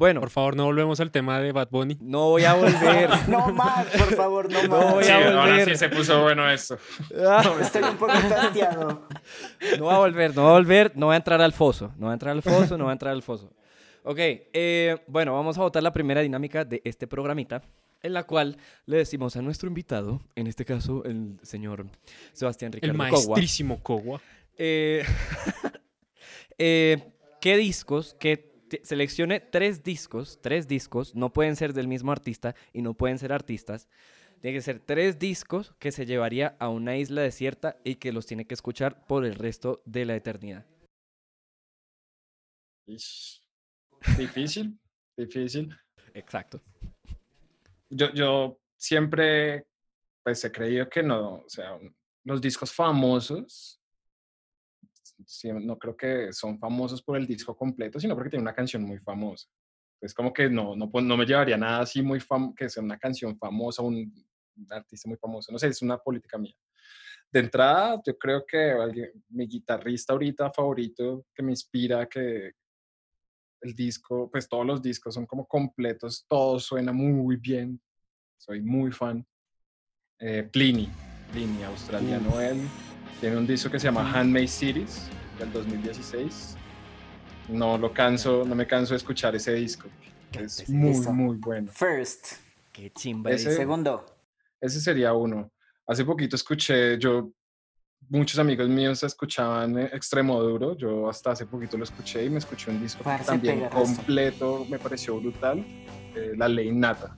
Bueno, 0.00 0.20
Por 0.20 0.30
favor, 0.30 0.56
no 0.56 0.64
volvemos 0.64 0.98
al 1.00 1.10
tema 1.10 1.40
de 1.40 1.52
Bad 1.52 1.68
Bunny. 1.70 1.98
no 2.00 2.30
voy 2.30 2.44
a 2.44 2.54
volver. 2.54 3.10
No 3.28 3.48
más, 3.52 3.84
por 3.86 4.14
favor, 4.16 4.50
no 4.50 4.62
No 4.62 4.68
más. 4.78 4.94
voy 4.94 5.04
Sí, 5.04 5.10
a 5.10 5.16
ahora 5.16 5.40
volver. 5.52 5.68
sí 5.68 5.76
se 5.76 5.88
puso 5.90 6.22
bueno 6.22 6.50
esto. 6.50 6.78
Estoy 7.60 7.82
un 7.82 7.96
poquito 7.98 8.34
hastiado. 8.34 9.06
No 9.78 9.84
va 9.84 9.96
a 9.96 9.98
volver, 9.98 10.34
no 10.34 10.44
va 10.44 10.50
a 10.50 10.52
volver, 10.54 10.92
no 10.96 11.08
va 11.08 11.12
a 11.12 11.16
entrar 11.18 11.42
al 11.42 11.52
foso. 11.52 11.92
No 11.98 12.06
va 12.06 12.12
a 12.12 12.14
entrar 12.14 12.34
al 12.34 12.40
foso, 12.40 12.78
no 12.78 12.84
va 12.86 12.92
a 12.92 12.94
entrar 12.94 13.12
al 13.12 13.22
foso. 13.22 13.52
Ok, 14.02 14.16
eh, 14.18 14.96
bueno, 15.06 15.34
vamos 15.34 15.58
a 15.58 15.60
votar 15.60 15.82
la 15.82 15.92
primera 15.92 16.22
dinámica 16.22 16.64
de 16.64 16.80
este 16.82 17.06
programita, 17.06 17.60
en 18.02 18.14
la 18.14 18.22
cual 18.24 18.56
le 18.86 18.96
decimos 18.96 19.36
a 19.36 19.42
nuestro 19.42 19.68
invitado, 19.68 20.22
en 20.34 20.46
este 20.46 20.64
caso 20.64 21.04
el 21.04 21.38
señor 21.42 21.84
Sebastián 22.32 22.72
El 22.72 22.80
Ricardo 22.80 22.96
Cogua, 23.10 23.36
maestrísimo 23.36 23.82
Cogua. 23.82 24.22
eh, 24.56 25.04
eh, 26.58 27.12
¿qué 27.42 27.56
discos, 27.58 28.16
te- 28.18 28.49
seleccione 28.82 29.40
tres 29.40 29.82
discos, 29.82 30.38
tres 30.40 30.68
discos, 30.68 31.14
no 31.14 31.32
pueden 31.32 31.56
ser 31.56 31.72
del 31.72 31.88
mismo 31.88 32.12
artista 32.12 32.54
y 32.72 32.82
no 32.82 32.94
pueden 32.94 33.18
ser 33.18 33.32
artistas, 33.32 33.88
tiene 34.40 34.56
que 34.56 34.62
ser 34.62 34.80
tres 34.80 35.18
discos 35.18 35.74
que 35.78 35.92
se 35.92 36.06
llevaría 36.06 36.56
a 36.58 36.68
una 36.68 36.96
isla 36.96 37.22
desierta 37.22 37.76
y 37.84 37.96
que 37.96 38.12
los 38.12 38.26
tiene 38.26 38.46
que 38.46 38.54
escuchar 38.54 39.06
por 39.06 39.24
el 39.24 39.34
resto 39.34 39.82
de 39.84 40.04
la 40.06 40.16
eternidad. 40.16 40.66
Difícil, 44.16 44.78
difícil. 45.16 45.76
Exacto. 46.14 46.60
Yo, 47.90 48.12
yo 48.14 48.58
siempre 48.76 49.66
pues 50.22 50.44
he 50.44 50.52
creído 50.52 50.88
que 50.88 51.02
no, 51.02 51.36
o 51.36 51.48
sea, 51.48 51.78
los 52.24 52.40
discos 52.40 52.72
famosos, 52.72 53.79
sí, 55.30 55.48
no 55.52 55.78
creo 55.78 55.96
que 55.96 56.32
son 56.32 56.58
famosos 56.58 57.00
por 57.02 57.16
el 57.16 57.26
disco 57.26 57.56
completo, 57.56 58.00
sino 58.00 58.14
porque 58.14 58.30
tiene 58.30 58.42
una 58.42 58.54
canción 58.54 58.82
muy 58.82 58.98
famosa. 58.98 59.48
Es 60.00 60.12
como 60.12 60.32
que 60.32 60.48
no, 60.50 60.74
no, 60.74 60.90
no 60.92 61.16
me 61.16 61.24
llevaría 61.24 61.56
nada 61.56 61.80
así 61.80 62.02
muy 62.02 62.18
fam 62.20 62.52
que 62.54 62.68
sea 62.68 62.82
una 62.82 62.98
canción 62.98 63.38
famosa, 63.38 63.82
un, 63.82 64.12
un 64.56 64.66
artista 64.72 65.08
muy 65.08 65.16
famoso, 65.18 65.52
no 65.52 65.58
sé, 65.58 65.68
es 65.68 65.82
una 65.82 65.98
política 65.98 66.36
mía. 66.36 66.54
De 67.30 67.40
entrada, 67.40 68.00
yo 68.04 68.18
creo 68.18 68.44
que 68.44 68.72
alguien- 68.72 69.12
mi 69.28 69.46
guitarrista 69.46 70.12
ahorita 70.14 70.50
favorito 70.50 71.26
que 71.32 71.42
me 71.44 71.52
inspira, 71.52 72.06
que 72.08 72.52
el 73.60 73.74
disco, 73.74 74.28
pues 74.30 74.48
todos 74.48 74.66
los 74.66 74.82
discos 74.82 75.14
son 75.14 75.26
como 75.26 75.46
completos, 75.46 76.24
todo 76.26 76.58
suena 76.58 76.92
muy 76.92 77.36
bien, 77.36 77.80
soy 78.36 78.62
muy 78.62 78.90
fan. 78.90 79.24
Eh, 80.18 80.48
Pliny, 80.50 80.88
Pliny, 81.30 81.62
australiano 81.62 82.40
él, 82.40 82.66
tiene 83.20 83.36
un 83.36 83.46
disco 83.46 83.70
que 83.70 83.78
se 83.78 83.86
llama 83.86 84.10
Handmade 84.10 84.48
Cities 84.48 85.08
del 85.40 85.52
2016. 85.52 86.56
No 87.48 87.78
lo 87.78 87.92
canso, 87.92 88.44
no 88.44 88.54
me 88.54 88.66
canso 88.66 88.94
de 88.94 88.98
escuchar 88.98 89.34
ese 89.34 89.54
disco. 89.54 89.88
Es 90.32 90.68
muy, 90.68 90.96
muy 91.08 91.36
bueno. 91.36 91.72
First. 91.72 92.34
Qué 92.72 92.90
chimba. 92.90 93.30
Ese-. 93.30 93.56
Segundo. 93.56 94.04
Ese 94.60 94.80
sería 94.80 95.12
uno. 95.14 95.50
Hace 95.86 96.04
poquito 96.04 96.36
escuché, 96.36 96.98
yo, 96.98 97.32
muchos 98.08 98.38
amigos 98.38 98.68
míos 98.68 99.02
escuchaban 99.02 99.76
eh, 99.78 99.90
Extremo 99.92 100.40
Duro, 100.40 100.76
yo 100.76 101.08
hasta 101.08 101.32
hace 101.32 101.46
poquito 101.46 101.76
lo 101.76 101.84
escuché 101.84 102.24
y 102.24 102.30
me 102.30 102.38
escuché 102.38 102.70
un 102.70 102.80
disco 102.80 103.02
Parce, 103.02 103.26
también 103.26 103.68
completo, 103.68 104.64
me 104.68 104.78
pareció 104.78 105.18
brutal, 105.18 105.64
eh, 106.14 106.34
La 106.36 106.46
Ley 106.46 106.70
Nata. 106.70 107.16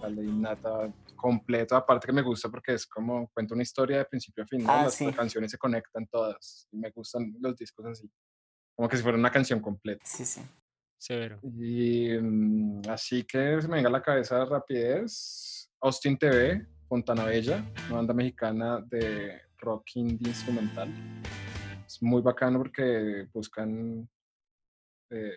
La 0.00 0.08
Ley 0.08 0.26
Nata 0.26 0.92
completo, 1.16 1.74
aparte 1.74 2.06
que 2.06 2.12
me 2.12 2.22
gusta 2.22 2.48
porque 2.48 2.74
es 2.74 2.86
como, 2.86 3.28
cuenta 3.28 3.54
una 3.54 3.62
historia 3.62 3.98
de 3.98 4.04
principio 4.04 4.44
a 4.44 4.46
fin, 4.46 4.62
¿no? 4.62 4.70
Ah, 4.70 4.84
las, 4.84 4.94
sí. 4.94 5.06
las 5.06 5.16
canciones 5.16 5.50
se 5.50 5.58
conectan 5.58 6.06
todas 6.06 6.68
y 6.70 6.76
me 6.76 6.90
gustan 6.90 7.34
los 7.40 7.56
discos 7.56 7.86
así, 7.86 8.10
como 8.74 8.88
que 8.88 8.96
si 8.96 9.02
fuera 9.02 9.18
una 9.18 9.32
canción 9.32 9.60
completa. 9.60 10.04
Sí, 10.04 10.24
sí. 10.24 10.42
Severo. 10.98 11.38
Y 11.42 12.10
mm, 12.18 12.82
así 12.88 13.24
que 13.24 13.60
se 13.60 13.68
me 13.68 13.76
venga 13.76 13.88
a 13.88 13.92
la 13.92 14.02
cabeza 14.02 14.38
de 14.38 14.46
rapidez. 14.46 15.70
Austin 15.80 16.16
TV, 16.16 16.66
Fontana 16.88 17.24
Bella, 17.24 17.64
una 17.88 17.96
banda 17.96 18.14
mexicana 18.14 18.80
de 18.80 19.40
rock 19.58 19.84
indie 19.96 20.28
instrumental. 20.28 20.92
Es 21.86 22.02
muy 22.02 22.22
bacano 22.22 22.58
porque 22.58 23.28
buscan 23.32 24.08
eh, 25.10 25.34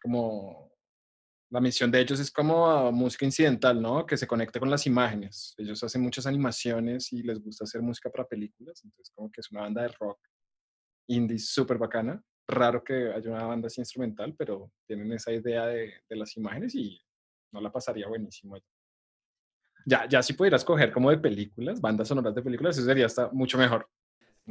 como 0.00 0.69
la 1.50 1.60
misión 1.60 1.90
de 1.90 2.00
ellos 2.00 2.20
es 2.20 2.30
como 2.30 2.92
música 2.92 3.24
incidental, 3.24 3.82
¿no? 3.82 4.06
Que 4.06 4.16
se 4.16 4.26
conecte 4.26 4.60
con 4.60 4.70
las 4.70 4.86
imágenes. 4.86 5.54
Ellos 5.58 5.82
hacen 5.82 6.00
muchas 6.00 6.26
animaciones 6.26 7.12
y 7.12 7.22
les 7.22 7.42
gusta 7.42 7.64
hacer 7.64 7.82
música 7.82 8.08
para 8.08 8.26
películas, 8.26 8.80
entonces 8.84 9.12
como 9.14 9.30
que 9.30 9.40
es 9.40 9.50
una 9.50 9.62
banda 9.62 9.82
de 9.82 9.88
rock 9.88 10.20
indie 11.08 11.38
súper 11.38 11.76
bacana. 11.76 12.22
Raro 12.46 12.82
que 12.82 13.12
haya 13.12 13.30
una 13.30 13.44
banda 13.44 13.66
así 13.66 13.80
instrumental, 13.80 14.34
pero 14.36 14.72
tienen 14.86 15.12
esa 15.12 15.32
idea 15.32 15.66
de, 15.66 15.92
de 16.08 16.16
las 16.16 16.36
imágenes 16.36 16.74
y 16.74 17.00
no 17.52 17.60
la 17.60 17.70
pasaría 17.70 18.06
buenísimo. 18.06 18.56
Ya, 19.86 20.08
ya 20.08 20.22
si 20.22 20.34
pudieras 20.34 20.64
coger 20.64 20.92
como 20.92 21.10
de 21.10 21.18
películas, 21.18 21.80
bandas 21.80 22.08
sonoras 22.08 22.34
de 22.34 22.42
películas, 22.42 22.76
eso 22.76 22.86
sería 22.86 23.06
hasta 23.06 23.28
mucho 23.32 23.58
mejor. 23.58 23.88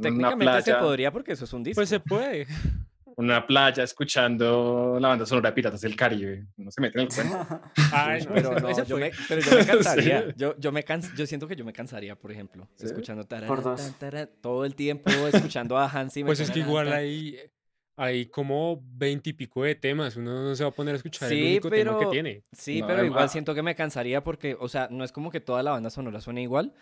Técnicamente 0.00 0.62
se 0.62 0.74
podría 0.74 1.10
porque 1.12 1.32
eso 1.32 1.44
es 1.44 1.52
un 1.52 1.62
disco. 1.62 1.78
Pues 1.78 1.88
se 1.88 2.00
puede. 2.00 2.46
una 3.16 3.46
playa 3.46 3.82
escuchando 3.84 4.98
la 5.00 5.08
banda 5.08 5.26
sonora 5.26 5.50
de 5.50 5.54
Piratas 5.54 5.80
del 5.80 5.96
Caribe. 5.96 6.46
No 6.56 6.70
se 6.70 6.80
mete 6.80 6.98
en 7.00 7.06
el 7.06 7.08
cuento. 7.14 7.60
Ay, 7.92 8.22
no, 8.24 8.34
pero 8.34 8.54
no, 8.60 8.84
yo 8.84 8.96
me, 8.98 9.10
pero 9.28 9.40
yo 9.40 9.56
me 9.58 9.66
cansaría. 9.66 10.22
Sí. 10.28 10.34
Yo, 10.36 10.54
yo, 10.58 10.72
me 10.72 10.82
cans- 10.84 11.14
yo 11.16 11.26
siento 11.26 11.46
que 11.48 11.56
yo 11.56 11.64
me 11.64 11.72
cansaría, 11.72 12.16
por 12.16 12.32
ejemplo, 12.32 12.68
¿Sí? 12.76 12.86
escuchando 12.86 13.24
tarara, 13.26 13.62
tan, 13.62 13.92
tarara, 13.98 14.26
todo 14.26 14.64
el 14.64 14.74
tiempo 14.74 15.10
escuchando 15.10 15.76
a 15.78 15.86
Hans 15.88 16.14
Zimmer. 16.14 16.28
Pues 16.28 16.40
es 16.40 16.50
que 16.50 16.60
tarara, 16.60 16.68
igual 17.04 17.34
tan. 17.36 18.04
hay, 18.04 18.26
como 18.26 18.80
veintipico 18.82 19.62
de 19.64 19.74
temas. 19.74 20.16
Uno 20.16 20.42
no 20.42 20.54
se 20.54 20.64
va 20.64 20.70
a 20.70 20.72
poner 20.72 20.94
a 20.94 20.96
escuchar 20.96 21.30
el 21.32 21.38
Sí, 21.38 21.44
único 21.52 21.68
tema 21.70 21.92
que 21.92 21.98
pero- 21.98 22.10
tiene. 22.10 22.44
Sí, 22.52 22.80
No, 22.80 22.86
pero 22.86 23.04
igual 23.04 23.18
además- 23.18 23.32
siento 23.32 23.54
que 23.54 23.62
me 23.62 23.74
cansaría 23.74 24.24
porque, 24.24 24.56
o 24.58 24.68
sea, 24.68 24.88
no 24.90 25.04
es 25.04 25.12
como 25.12 25.30
que 25.30 25.40
toda 25.40 25.62
la 25.62 25.72
banda 25.72 25.90
sonora 25.90 26.20
suene 26.20 26.42
igual, 26.42 26.72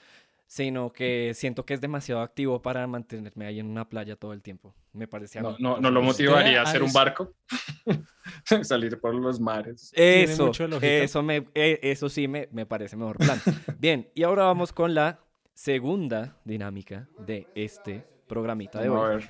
sino 0.51 0.91
que 0.95 1.33
siento 1.35 1.67
que 1.67 1.75
es 1.75 1.81
demasiado 1.83 2.23
activo 2.23 2.63
para 2.63 2.87
mantenerme 2.87 3.47
ahí 3.47 3.61
en 3.61 3.67
una 3.67 3.87
playa 3.87 4.17
todo 4.17 4.33
el 4.33 4.41
tiempo. 4.43 4.75
Me 4.95 5.07
parece 5.07 5.39
a 5.39 5.43
No, 5.43 5.51
mí. 5.51 5.57
no, 5.61 5.79
no 5.79 5.91
lo 5.91 6.01
motivaría 6.03 6.61
a 6.61 6.63
hacer 6.65 6.83
un 6.83 6.91
barco. 6.93 7.35
Salir 8.63 8.99
por 8.99 9.15
los 9.15 9.39
mares. 9.41 9.93
Tiene 9.95 10.23
Eso, 10.25 10.51
eso, 10.81 11.23
me, 11.23 11.47
eh, 11.55 11.79
eso 11.83 12.09
sí 12.09 12.27
me, 12.29 12.49
me 12.51 12.65
parece 12.67 12.97
mejor 12.97 13.19
plan. 13.19 13.39
Bien, 13.79 14.11
y 14.15 14.23
ahora 14.23 14.45
vamos 14.45 14.73
con 14.73 14.95
la 14.95 15.21
segunda 15.53 16.39
dinámica 16.45 17.09
de 17.19 17.47
este 17.55 18.07
programita 18.27 18.81
de 18.81 18.89
hoy. 18.89 19.23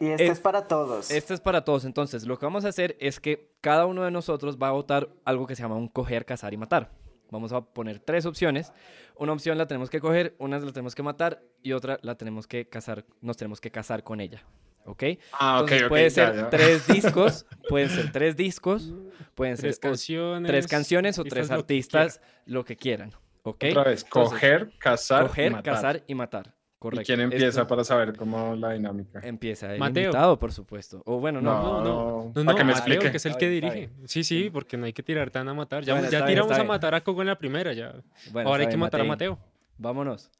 Y 0.00 0.06
este 0.06 0.26
Eh, 0.26 0.30
es 0.30 0.40
para 0.40 0.66
todos. 0.68 1.10
Este 1.10 1.34
es 1.34 1.40
para 1.40 1.64
todos, 1.64 1.84
entonces 1.84 2.26
lo 2.26 2.38
que 2.38 2.46
vamos 2.46 2.64
a 2.64 2.68
hacer 2.68 2.96
es 2.98 3.20
que 3.20 3.52
cada 3.60 3.84
uno 3.86 4.04
de 4.04 4.10
nosotros 4.10 4.56
va 4.56 4.68
a 4.68 4.72
votar 4.72 5.10
algo 5.24 5.46
que 5.46 5.54
se 5.54 5.62
llama 5.62 5.76
un 5.76 5.88
coger, 5.88 6.24
cazar 6.24 6.54
y 6.54 6.56
matar. 6.56 6.90
Vamos 7.32 7.52
a 7.52 7.62
poner 7.62 7.98
tres 7.98 8.26
opciones. 8.26 8.72
Una 9.16 9.32
opción 9.32 9.56
la 9.56 9.66
tenemos 9.66 9.88
que 9.88 10.00
coger, 10.00 10.36
una 10.38 10.58
la 10.58 10.70
tenemos 10.70 10.94
que 10.94 11.02
matar 11.02 11.42
y 11.62 11.72
otra 11.72 11.98
la 12.02 12.14
tenemos 12.16 12.46
que 12.46 12.68
casar, 12.68 13.06
nos 13.22 13.38
tenemos 13.38 13.58
que 13.60 13.70
casar 13.70 14.04
con 14.04 14.20
ella. 14.20 14.44
¿Ok? 14.84 15.04
Ah, 15.32 15.60
ok, 15.62 15.70
Entonces 15.70 15.82
ok. 15.84 15.88
puede 15.88 16.10
ser 16.10 16.34
ya. 16.36 16.50
tres 16.50 16.86
discos, 16.88 17.46
pueden 17.70 17.88
ser 17.88 18.12
tres 18.12 18.36
discos, 18.36 18.92
pueden 19.34 19.56
ser 19.56 19.70
Tres 19.70 19.78
canciones. 19.78 20.48
tres 20.50 20.66
canciones 20.66 21.18
o 21.18 21.24
tres 21.24 21.48
lo 21.48 21.54
que 21.54 21.60
artistas, 21.60 22.20
lo 22.44 22.64
que 22.64 22.76
quieran. 22.76 23.12
¿Ok? 23.44 23.64
Otra 23.70 23.84
vez, 23.84 24.02
Entonces, 24.04 24.04
coger, 24.10 24.70
cazar, 24.78 25.24
y 25.24 25.28
Coger, 25.28 25.52
matar. 25.52 25.74
cazar 25.74 26.04
y 26.06 26.14
matar. 26.14 26.54
¿Y 26.82 26.90
Correcto. 26.90 27.06
quién 27.06 27.20
empieza 27.20 27.46
Esto 27.46 27.66
para 27.68 27.84
saber 27.84 28.16
cómo 28.16 28.56
la 28.56 28.72
dinámica? 28.72 29.20
Empieza 29.22 29.72
el 29.72 29.78
Mateo. 29.78 30.04
invitado, 30.06 30.38
por 30.38 30.52
supuesto. 30.52 31.00
O 31.06 31.20
bueno, 31.20 31.40
no. 31.40 31.52
No, 31.52 31.80
No, 31.84 32.32
no, 32.34 32.44
no, 32.44 32.54
que 32.56 32.64
me 32.64 32.72
Mateo, 32.72 32.78
explique. 32.94 33.10
que 33.12 33.16
es 33.18 33.26
el 33.26 33.36
que 33.36 33.48
bien, 33.48 33.62
dirige. 33.72 33.90
Sí, 34.06 34.24
sí, 34.24 34.50
porque 34.50 34.76
no 34.76 34.86
hay 34.86 34.92
que 34.92 35.02
tirar 35.02 35.30
tan 35.30 35.48
a 35.48 35.54
matar. 35.54 35.84
Ya, 35.84 35.94
Bueno, 35.94 36.10
ya 36.10 36.18
bien, 36.18 36.28
tiramos 36.28 36.50
está 36.50 36.60
a 36.60 36.64
bien. 36.64 36.68
matar 36.68 36.94
a 36.94 37.00
Coco 37.02 37.20
en 37.20 37.28
la 37.28 37.38
primera, 37.38 37.72
ya. 37.72 37.94
Bueno, 38.32 38.48
Ahora 38.50 38.62
hay 38.62 38.66
que 38.66 38.70
bien, 38.70 38.80
matar 38.80 39.00
a 39.00 39.04
Matei. 39.04 39.28
Mateo. 39.30 39.44
Vámonos. 39.78 40.30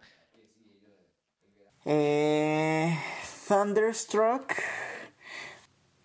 Eh, 1.85 2.97
Thunderstruck, 3.49 4.53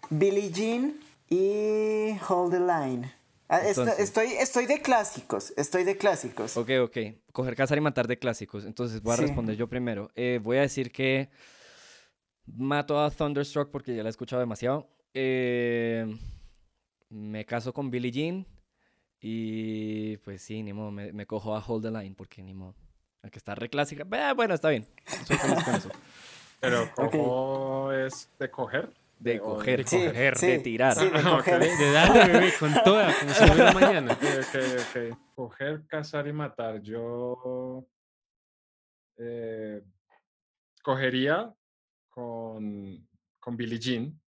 Billie 0.09 0.51
Jean 0.51 0.95
y 1.29 2.17
Hold 2.29 2.51
the 2.51 2.59
Line. 2.59 3.11
Ah, 3.49 3.61
Entonces- 3.65 3.99
estoy, 3.99 4.27
estoy 4.33 4.65
de 4.65 4.81
clásicos, 4.81 5.53
estoy 5.55 5.83
de 5.85 5.97
clásicos. 5.97 6.57
Ok, 6.57 6.69
ok. 6.81 6.97
Coger, 7.31 7.55
cazar 7.55 7.77
y 7.77 7.81
matar 7.81 8.07
de 8.07 8.19
clásicos. 8.19 8.65
Entonces 8.65 9.01
voy 9.01 9.13
a 9.13 9.17
Sí. 9.17 9.21
responder 9.23 9.55
yo 9.55 9.67
primero. 9.67 10.11
Eh, 10.15 10.39
voy 10.43 10.57
a 10.57 10.61
decir 10.61 10.91
que 10.91 11.29
mato 12.45 12.99
a 12.99 13.09
Thunderstruck 13.11 13.69
porque 13.71 13.95
ya 13.95 14.03
la 14.03 14.09
he 14.09 14.11
escuchado 14.11 14.39
demasiado. 14.41 14.89
Eh, 15.13 16.05
me 17.09 17.45
caso 17.45 17.73
con 17.73 17.89
Billie 17.89 18.11
Jean. 18.11 18.45
Y 19.19 20.17
pues 20.17 20.41
sí, 20.43 20.61
ni 20.61 20.73
modo, 20.73 20.91
me, 20.91 21.11
me 21.11 21.25
cojo 21.25 21.55
a 21.55 21.63
Hold 21.65 21.85
the 21.85 21.91
Line 21.91 22.15
porque 22.15 22.43
ni 22.43 22.53
modo. 22.53 22.75
Aunque 23.23 23.39
está 23.39 23.55
re 23.55 23.69
clásica. 23.69 24.05
Eh, 24.11 24.33
bueno, 24.35 24.53
está 24.53 24.69
bien. 24.69 24.85
Soy 25.25 25.37
feliz 25.37 25.63
con 25.63 25.75
eso. 25.75 25.89
Pero 26.59 26.89
cojo 26.95 27.91
es 27.93 28.29
de 28.39 28.49
coger. 28.51 28.93
De 29.19 29.39
o 29.39 29.55
coger, 29.55 29.87
Sí, 29.87 30.05
coger, 30.05 30.37
sí, 30.37 30.47
de 30.47 30.59
tirar. 30.59 30.93
Sí, 30.95 31.09
de 31.09 31.17
Ah, 31.17 31.37
coger. 31.37 31.59
De, 31.59 31.75
de 31.75 31.91
darle, 31.91 32.25
bebé, 32.33 32.53
con 32.59 32.73
toda, 32.83 33.11
como 33.19 33.33
si 33.33 33.43
hubiera 33.43 33.73
mañana. 33.73 34.13
Ok, 34.13 34.21
ok, 34.21 34.55
ok. 35.11 35.17
Coger, 35.35 35.85
cazar 35.87 36.27
y 36.27 36.33
matar. 36.33 36.81
Yo 36.81 37.87
eh, 39.17 39.81
cogería 40.83 41.51
con, 42.09 43.07
con 43.39 43.57
Billie 43.57 43.79
Jean. 43.79 44.21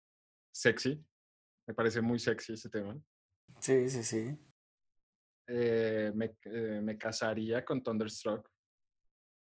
Sexy. 0.51 1.05
Me 1.67 1.75
parece 1.75 2.01
muy 2.01 2.19
sexy 2.19 2.55
ese 2.55 2.69
tema. 2.71 2.97
Sí, 3.61 3.89
sí, 3.91 4.03
sí. 4.03 4.37
Eh, 5.47 6.11
me, 6.15 6.35
eh, 6.45 6.81
me 6.83 6.97
casaría 6.97 7.65
con 7.65 7.83
Thunderstruck. 7.83 8.49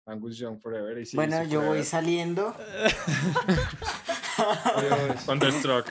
Angus 0.06 0.38
Young 0.38 0.60
Forever. 0.62 0.98
AC/DC 0.98 1.16
bueno, 1.18 1.44
yo 1.44 1.62
voy 1.62 1.84
saliendo. 1.84 2.56
Thunderstruck. 5.26 5.88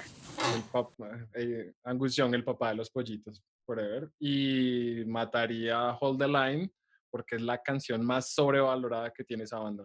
El 0.55 0.62
pap- 0.71 1.29
eh, 1.35 1.73
Angus 1.85 2.14
Young, 2.16 2.35
el 2.35 2.45
papá 2.45 2.71
de 2.71 2.75
los 2.77 2.90
pollitos. 2.90 3.42
Forever. 3.64 4.11
Y 4.21 5.03
mataría 5.07 5.79
a 5.90 5.99
Hold 5.99 6.19
the 6.21 6.29
Line 6.29 6.71
porque 7.11 7.37
es 7.37 7.42
la 7.42 7.62
canción 7.62 8.05
más 8.05 8.31
sobrevalorada 8.33 9.11
que 9.12 9.25
tiene 9.25 9.45
esa 9.45 9.59
banda. 9.59 9.85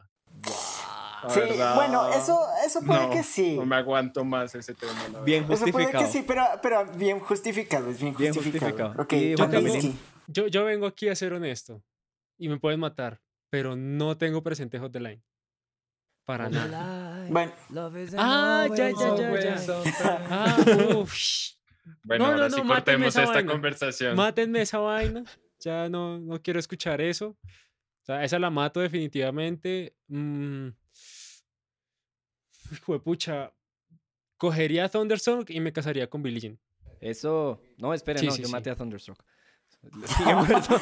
La 1.24 1.30
Sí, 1.30 1.40
verdad, 1.40 1.76
bueno, 1.76 2.10
eso, 2.10 2.40
eso 2.66 2.82
puede 2.82 3.08
no, 3.08 3.10
que 3.12 3.24
sí. 3.24 3.56
No 3.56 3.66
me 3.66 3.76
aguanto 3.76 4.26
más 4.26 4.54
ese 4.56 4.74
tema. 4.74 4.94
la 5.14 5.22
Bien 5.22 5.48
verdad. 5.48 5.64
Eso 5.68 5.72
puede 5.72 5.88
que 5.92 5.98
justificado. 6.00 6.12
sí, 6.12 6.26
pero, 6.28 6.44
pero 6.62 6.86
bien 6.98 7.20
justificado, 7.20 7.90
es 7.90 8.00
bien 8.02 8.16
Bien 8.18 8.34
justificado. 8.34 8.72
justificado. 8.72 9.04
Ok, 9.04 9.14
Y 9.14 9.36
Juan 9.36 9.38
Juan 9.38 9.52
Camilín. 9.52 9.76
Whisky. 9.92 10.00
Yo, 10.28 10.48
yo 10.48 10.66
vengo 10.66 10.88
aquí 10.88 11.10
a 11.10 11.16
ser 11.16 11.34
honesto 11.34 11.84
y 12.40 12.50
me 12.50 12.60
pueden 12.60 12.80
matar, 12.80 13.20
pero 13.52 13.76
no 13.76 14.18
tengo 14.18 14.42
presente 14.44 14.80
Hot 14.80 14.92
the 14.92 15.00
Line. 15.00 15.22
Para 16.32 16.50
nada. 16.50 17.26
Bueno, 17.30 17.52
Ah, 18.18 18.68
ya, 18.74 18.90
ya, 18.90 19.16
ya, 19.18 19.56
ya. 19.58 20.26
Ah, 20.30 20.58
uf. 20.96 21.14
Bueno, 22.04 22.26
No, 22.26 22.32
no, 22.32 22.34
ahora 22.36 22.50
no, 22.50 22.56
sí 22.56 22.64
mátenme 22.64 23.06
cortemos 23.06 23.08
esa 23.10 23.24
esta 23.24 23.34
vaina. 23.36 23.52
conversación. 23.52 24.16
Mátenme 24.16 24.62
esa 24.62 24.78
vaina. 24.80 25.24
Ya 25.60 25.90
no, 25.90 26.18
no 26.20 26.42
quiero 26.42 26.60
escuchar 26.60 27.02
eso. 27.02 27.28
O 27.30 28.06
sea, 28.06 28.24
esa 28.24 28.40
la 28.40 28.50
mato 28.50 28.80
definitivamente. 28.80 29.94
Mm. 30.08 30.70
Juepucha. 32.86 33.52
Cogería 34.38 34.86
a 34.86 34.90
Thunderstorm 34.90 35.46
y 35.50 35.60
me 35.60 35.72
casaría 35.74 36.10
con 36.10 36.24
Billie 36.24 36.40
Jean. 36.40 36.60
Eso. 37.02 37.62
No, 37.78 37.94
esperen, 37.94 38.22
Sí, 38.22 38.26
no, 38.28 38.32
sí, 38.32 38.42
yo 38.42 38.48
sí. 38.48 38.52
maté 38.54 38.70
a 38.72 38.76
muerto. 40.36 40.80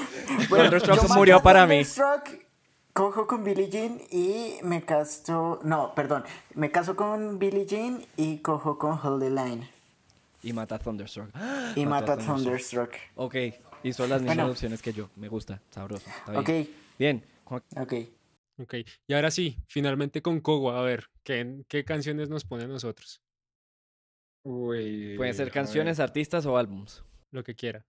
bueno, 0.49 0.69
murió 1.15 1.41
para 1.41 1.65
mí. 1.65 1.83
Thunderstruck, 1.83 2.48
Cojo 2.93 3.27
con 3.27 3.43
Billie 3.43 3.69
Jean 3.69 4.01
y 4.11 4.55
me 4.63 4.83
caso. 4.83 5.59
No, 5.63 5.93
perdón. 5.95 6.23
Me 6.55 6.71
caso 6.71 6.95
con 6.95 7.39
Billie 7.39 7.65
Jean 7.65 8.03
y 8.17 8.39
cojo 8.39 8.77
con 8.77 9.19
the 9.19 9.29
Line. 9.29 9.69
Y 10.43 10.53
mata 10.53 10.75
a 10.75 10.79
Thunderstruck. 10.79 11.29
Y 11.75 11.85
Mató 11.85 12.07
mato 12.07 12.11
a 12.13 12.17
Thunderstruck. 12.17 12.93
Ok, 13.15 13.35
hizo 13.83 14.07
las 14.07 14.21
mismas 14.21 14.37
Bueno. 14.37 14.51
opciones 14.51 14.81
que 14.81 14.93
yo. 14.93 15.09
Me 15.15 15.27
gusta, 15.27 15.61
sabroso. 15.69 16.09
Está 16.09 16.31
bien. 16.31 16.41
Ok, 16.41 16.69
Bien, 16.97 17.23
ok. 17.45 17.93
Ok. 18.61 18.75
Y 19.07 19.13
ahora 19.13 19.31
sí, 19.31 19.57
finalmente 19.67 20.21
con 20.21 20.41
Kogwa. 20.41 20.79
A 20.79 20.81
ver, 20.81 21.05
¿qué, 21.23 21.63
qué 21.69 21.85
canciones 21.85 22.29
nos 22.29 22.43
pone 22.43 22.65
a 22.65 22.67
nosotros? 22.67 23.21
Uy, 24.43 25.15
pueden 25.15 25.33
ser 25.33 25.51
canciones, 25.51 25.99
artistas 25.99 26.45
o 26.45 26.57
álbums. 26.57 27.03
Lo 27.31 27.43
que 27.43 27.55
quiera. 27.55 27.85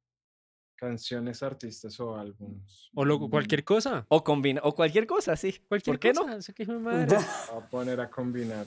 Canciones, 0.81 1.43
artistas 1.43 2.01
o 2.01 2.17
álbums. 2.17 2.91
O 2.95 3.05
lo- 3.05 3.29
cualquier 3.29 3.63
cosa. 3.65 4.07
O 4.09 4.25
combina, 4.25 4.63
o 4.65 4.75
cualquier 4.75 5.07
cosa, 5.07 5.37
sí. 5.37 5.61
Cualquier 5.69 5.95
¿Por 5.97 6.01
qué 6.01 6.13
cosa. 6.15 6.31
no? 6.31 6.37
eso 6.39 6.55
que 6.55 6.65
madre. 6.67 7.17
A 7.55 7.61
poner 7.69 8.01
a 8.01 8.09
combinar. 8.09 8.67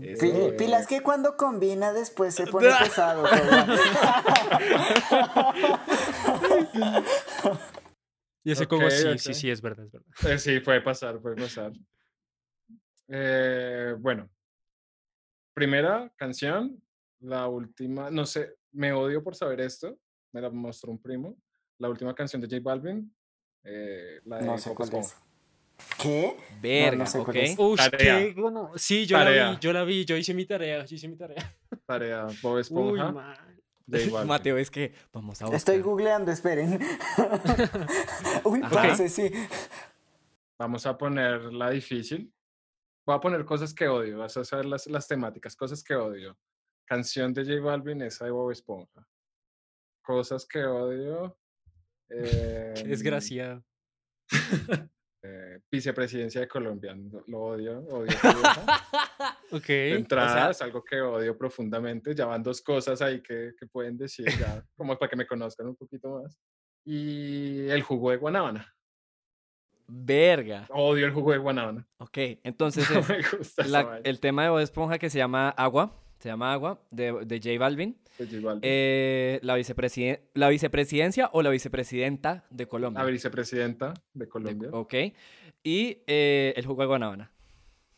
Eh, 0.00 0.54
Pilas 0.58 0.86
que 0.86 1.00
cuando 1.02 1.36
combina 1.38 1.92
después 1.94 2.34
se 2.34 2.46
pone 2.46 2.68
pesado. 2.80 3.24
Y 8.44 8.52
ese 8.52 8.64
Ok, 8.64 8.70
Kogwa 8.70 8.90
sí, 8.90 9.06
ok. 9.08 9.18
sí, 9.18 9.34
sí, 9.34 9.50
es 9.50 9.60
verdad, 9.60 9.86
es 9.86 9.92
verdad. 9.92 10.08
Eh, 10.32 10.38
sí, 10.38 10.60
puede 10.60 10.80
pasar, 10.80 11.18
puede 11.20 11.36
pasar. 11.36 11.72
Eh, 13.08 13.94
bueno, 13.98 14.28
primera 15.54 16.10
canción, 16.16 16.80
la 17.20 17.48
última, 17.48 18.10
no 18.10 18.24
sé, 18.26 18.54
me 18.72 18.92
odio 18.92 19.22
por 19.22 19.34
saber 19.34 19.60
esto, 19.60 19.98
me 20.32 20.40
la 20.40 20.50
mostró 20.50 20.90
un 20.90 21.00
primo. 21.00 21.36
La 21.78 21.88
última 21.88 22.14
canción 22.14 22.40
de 22.42 22.48
J 22.48 22.60
Balvin, 22.62 23.14
eh, 23.64 24.20
la 24.24 24.38
de 24.38 24.46
No 24.46 24.58
sé 24.58 24.74
cuál 24.74 24.94
es. 24.94 25.16
¿Qué? 26.00 26.36
Verga, 26.60 27.06
sé 27.06 27.18
cuál 27.22 27.36
ok. 27.36 27.42
es. 27.42 27.58
Uy, 27.58 27.76
Tarea. 27.76 28.18
qué 28.18 28.32
gono- 28.34 28.72
Sí, 28.76 29.06
yo 29.06 29.16
la 29.18 29.52
vi, 29.52 29.58
yo 29.60 29.72
la 29.72 29.84
vi, 29.84 30.04
yo 30.04 30.16
hice 30.16 30.34
mi 30.34 30.44
tarea, 30.44 30.84
yo 30.84 30.96
hice 30.96 31.06
mi 31.06 31.16
tarea. 31.16 31.56
Tarea 31.86 32.26
Bob 32.42 32.54
Uy, 32.54 32.60
Esponja, 32.60 33.12
man. 33.12 33.36
Mateo, 34.26 34.58
es 34.58 34.70
que 34.70 34.92
vamos 35.12 35.40
a 35.40 35.44
buscar. 35.46 35.56
Estoy 35.56 35.80
googleando, 35.80 36.30
esperen. 36.32 36.78
Uy, 38.44 38.60
parce, 38.60 39.08
sí. 39.08 39.30
Vamos 40.58 40.84
a 40.86 40.98
poner 40.98 41.44
la 41.52 41.70
difícil. 41.70 42.32
Voy 43.06 43.16
a 43.16 43.20
poner 43.20 43.44
cosas 43.44 43.72
que 43.72 43.88
odio, 43.88 44.18
vas 44.18 44.36
a 44.36 44.44
saber 44.44 44.66
las, 44.66 44.86
las 44.88 45.06
temáticas, 45.08 45.56
cosas 45.56 45.82
que 45.82 45.94
odio. 45.94 46.36
Canción 46.84 47.32
de 47.32 47.44
J 47.44 47.60
Balvin, 47.64 48.02
esa 48.02 48.24
de 48.26 48.30
Bob 48.30 48.50
Esponja. 48.50 49.06
Cosas 50.08 50.46
que 50.46 50.64
odio. 50.64 51.36
Em, 52.10 52.88
desgraciado. 52.88 53.62
eh, 55.22 55.60
vicepresidencia 55.70 56.40
de 56.40 56.48
Colombia. 56.48 56.96
Lo 57.26 57.40
odio, 57.40 57.80
odio. 57.80 58.06
esa 58.06 58.32
vieja. 58.32 59.38
Ok. 59.52 59.66
De 59.66 59.94
entrada 59.96 60.50
es 60.50 60.62
algo 60.62 60.82
que 60.82 61.00
odio 61.02 61.36
profundamente. 61.36 62.14
Ya 62.14 62.24
van 62.24 62.42
dos 62.42 62.62
cosas 62.62 63.02
ahí 63.02 63.20
que, 63.22 63.52
que 63.58 63.66
pueden 63.66 63.98
decir, 63.98 64.26
ya, 64.38 64.64
como 64.76 64.96
para 64.98 65.10
que 65.10 65.16
me 65.16 65.26
conozcan 65.26 65.66
un 65.68 65.76
poquito 65.76 66.20
más. 66.22 66.38
Y 66.86 67.68
el 67.68 67.82
jugo 67.82 68.10
de 68.10 68.16
guanábana. 68.16 68.74
Verga. 69.86 70.66
Odio 70.70 71.06
el 71.06 71.12
jugo 71.12 71.32
de 71.32 71.38
guanábana. 71.38 71.86
Ok, 71.98 72.16
entonces 72.42 72.90
No 72.90 73.00
es 73.00 73.08
me 73.08 73.16
gusta 73.22 73.62
esa 73.62 73.70
la- 73.70 74.00
el 74.04 74.20
tema 74.20 74.44
de 74.44 74.48
Bob 74.50 74.60
Esponja 74.60 74.98
que 74.98 75.10
se 75.10 75.18
llama 75.18 75.50
Agua. 75.50 75.94
Se 76.18 76.28
llama 76.28 76.52
Agua, 76.52 76.80
de, 76.90 77.12
de 77.24 77.38
J 77.38 77.58
Balvin. 77.58 77.96
Pues 78.16 78.32
igual, 78.32 78.58
Eh, 78.62 79.38
la, 79.42 79.56
vicepresiden- 79.56 80.20
la 80.34 80.48
vicepresidencia 80.48 81.30
o 81.32 81.42
la 81.42 81.50
vicepresidenta 81.50 82.44
de 82.50 82.66
Colombia. 82.66 83.04
La 83.04 83.10
vicepresidenta 83.10 83.94
de 84.14 84.24
De- 84.24 84.28
Colombia 84.28 84.68
ok. 84.72 84.94
Y 85.62 85.98
eh, 86.06 86.52
el 86.56 86.66
jugo 86.66 86.82
de 86.82 86.88
Guanábana. 86.88 87.30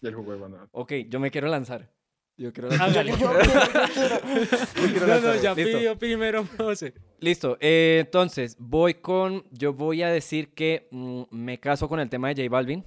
y 0.02 0.06
el 0.09 0.14
jugo 0.14 0.33
de 0.33 0.38
guanábana. 0.38 0.68
Ok, 0.72 0.92
yo 1.09 1.20
me 1.20 1.30
quiero 1.30 1.48
lanzar. 1.48 1.88
Yo 2.37 2.52
quiero 2.54 2.70
Hágale. 2.72 3.12
lanzar. 3.12 3.80
Yo 3.94 4.88
quiero, 4.92 5.06
yo 5.06 5.06
No, 5.06 5.20
no, 5.20 5.35
ya 5.42 5.54
Listo. 5.54 5.78
pidió 5.78 5.98
primero 5.98 6.46
José. 6.59 6.94
Listo, 7.20 7.56
eh, 7.61 7.98
entonces 8.04 8.56
voy 8.59 8.94
con, 8.94 9.44
yo 9.50 9.72
voy 9.74 10.02
a 10.02 10.09
decir 10.11 10.54
que 10.54 10.88
mm, 10.90 11.22
me 11.30 11.59
caso 11.61 11.87
con 11.88 12.00
el 12.00 12.09
tema 12.09 12.28
de 12.28 12.42
J 12.42 12.48
Balvin, 12.50 12.85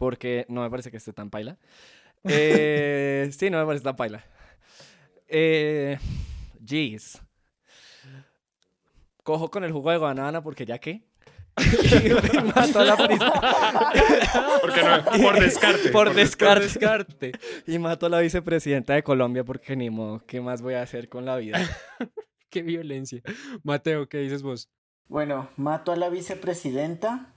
porque 0.00 0.46
no 0.48 0.62
me 0.62 0.70
parece 0.70 0.90
que 0.90 0.96
esté 0.98 1.12
tan 1.12 1.30
paila. 1.30 1.58
Eh, 2.24 3.30
sí, 3.32 3.48
no 3.50 3.58
me 3.60 3.66
parece 3.66 3.84
tan 3.84 3.94
paila. 3.96 4.24
Eh, 5.28 5.98
jeez. 6.64 7.20
Cojo 9.22 9.50
con 9.50 9.62
el 9.64 9.72
jugo 9.72 9.90
de 9.90 9.98
banana 9.98 10.42
porque 10.42 10.64
ya 10.64 10.78
que. 10.78 11.02
y 11.58 12.38
mato 12.54 12.80
a 12.80 12.84
la 12.84 12.96
no, 12.96 14.60
por 14.60 14.72
descarte. 15.40 15.88
Por 15.90 16.06
Por 16.06 16.14
descarte. 16.14 16.64
descarte. 16.64 17.32
Y 17.66 17.78
mato 17.78 18.06
a 18.06 18.08
la 18.08 18.20
vicepresidenta 18.20 18.94
de 18.94 19.02
Colombia 19.02 19.44
porque 19.44 19.76
ni 19.76 19.90
modo, 19.90 20.24
¿qué 20.26 20.40
más 20.40 20.62
voy 20.62 20.74
a 20.74 20.82
hacer 20.82 21.08
con 21.08 21.24
la 21.24 21.36
vida? 21.36 21.58
Qué 22.50 22.62
violencia. 22.62 23.20
Mateo, 23.62 24.08
¿qué 24.08 24.18
dices 24.18 24.42
vos? 24.42 24.70
Bueno, 25.06 25.50
mato 25.56 25.92
a 25.92 25.96
la 25.96 26.08
vicepresidenta. 26.08 27.34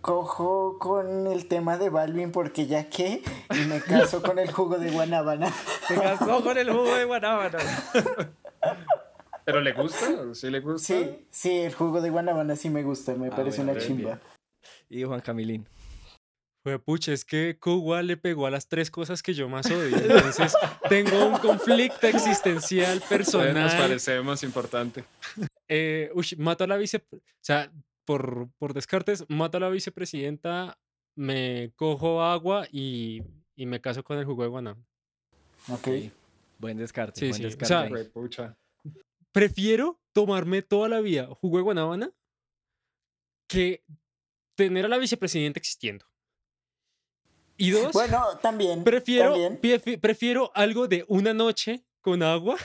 Cojo 0.00 0.78
con 0.78 1.26
el 1.26 1.46
tema 1.48 1.78
de 1.78 1.88
Balvin 1.90 2.32
porque 2.32 2.66
ya 2.66 2.88
que 2.90 3.22
y 3.50 3.64
me 3.66 3.80
caso 3.80 4.22
con 4.22 4.38
el 4.38 4.50
jugo 4.50 4.78
de 4.78 4.90
guanábana. 4.90 5.52
Se 5.88 5.94
casó 5.94 6.42
con 6.42 6.58
el 6.58 6.70
jugo 6.70 6.94
de 6.94 7.04
guanábana. 7.04 7.58
¿Pero 9.44 9.60
le 9.60 9.72
gusta? 9.72 10.34
¿Sí 10.34 10.50
le 10.50 10.60
gusta? 10.60 10.86
Sí, 10.86 11.26
sí, 11.30 11.50
el 11.60 11.74
jugo 11.74 12.00
de 12.00 12.10
guanábana 12.10 12.54
sí 12.56 12.68
me 12.70 12.82
gusta, 12.82 13.14
me 13.14 13.28
Ah, 13.28 13.36
parece 13.36 13.58
bueno, 13.58 13.72
una 13.72 13.80
bien, 13.80 13.96
chimba. 13.98 14.20
Y 14.90 15.04
Juan 15.04 15.20
Camilín. 15.20 15.66
Fue 16.64 16.78
pucha, 16.78 17.12
es 17.12 17.24
que 17.24 17.56
Kuwa 17.58 18.02
le 18.02 18.16
pegó 18.16 18.46
a 18.46 18.50
las 18.50 18.68
tres 18.68 18.90
cosas 18.90 19.22
que 19.22 19.32
yo 19.32 19.48
más 19.48 19.66
odio. 19.70 19.96
Entonces, 19.96 20.54
tengo 20.88 21.26
un 21.26 21.38
conflicto 21.38 22.06
existencial 22.08 22.98
Nos 22.98 23.08
personal. 23.08 23.70
parecemos 23.78 24.42
importante. 24.42 25.04
Eh, 25.68 26.10
ush, 26.14 26.36
mato 26.36 26.64
a 26.64 26.66
la 26.66 26.76
vice, 26.76 27.02
o 27.12 27.18
sea, 27.40 27.70
por, 28.08 28.48
por 28.56 28.72
descartes, 28.72 29.26
mato 29.28 29.58
a 29.58 29.60
la 29.60 29.68
vicepresidenta, 29.68 30.78
me 31.14 31.72
cojo 31.76 32.22
agua 32.22 32.66
y, 32.72 33.22
y 33.54 33.66
me 33.66 33.82
caso 33.82 34.02
con 34.02 34.16
el 34.18 34.24
jugo 34.24 34.44
de 34.44 34.48
guanábana. 34.48 34.86
Ok. 35.68 35.84
Sí, 35.84 36.12
Buen 36.58 36.78
descarte. 36.78 37.20
Sí, 37.20 37.26
buen 37.28 37.34
sí, 37.36 37.42
o 37.42 37.46
descarte 37.48 37.66
sea. 37.68 37.88
Güey, 37.88 38.08
pucha. 38.08 38.56
Prefiero 39.30 40.00
tomarme 40.14 40.62
toda 40.62 40.88
la 40.88 41.00
vida 41.02 41.26
jugo 41.26 41.58
de 41.58 41.64
guanábana 41.64 42.10
que 43.46 43.84
tener 44.54 44.86
a 44.86 44.88
la 44.88 44.96
vicepresidenta 44.96 45.58
existiendo. 45.58 46.06
Y 47.58 47.72
dos, 47.72 47.92
Bueno, 47.92 48.24
también. 48.40 48.84
prefiero, 48.84 49.32
también. 49.32 49.60
prefi- 49.60 50.00
prefiero 50.00 50.50
algo 50.54 50.88
de 50.88 51.04
una 51.08 51.34
noche 51.34 51.84
con 52.00 52.22
agua 52.22 52.56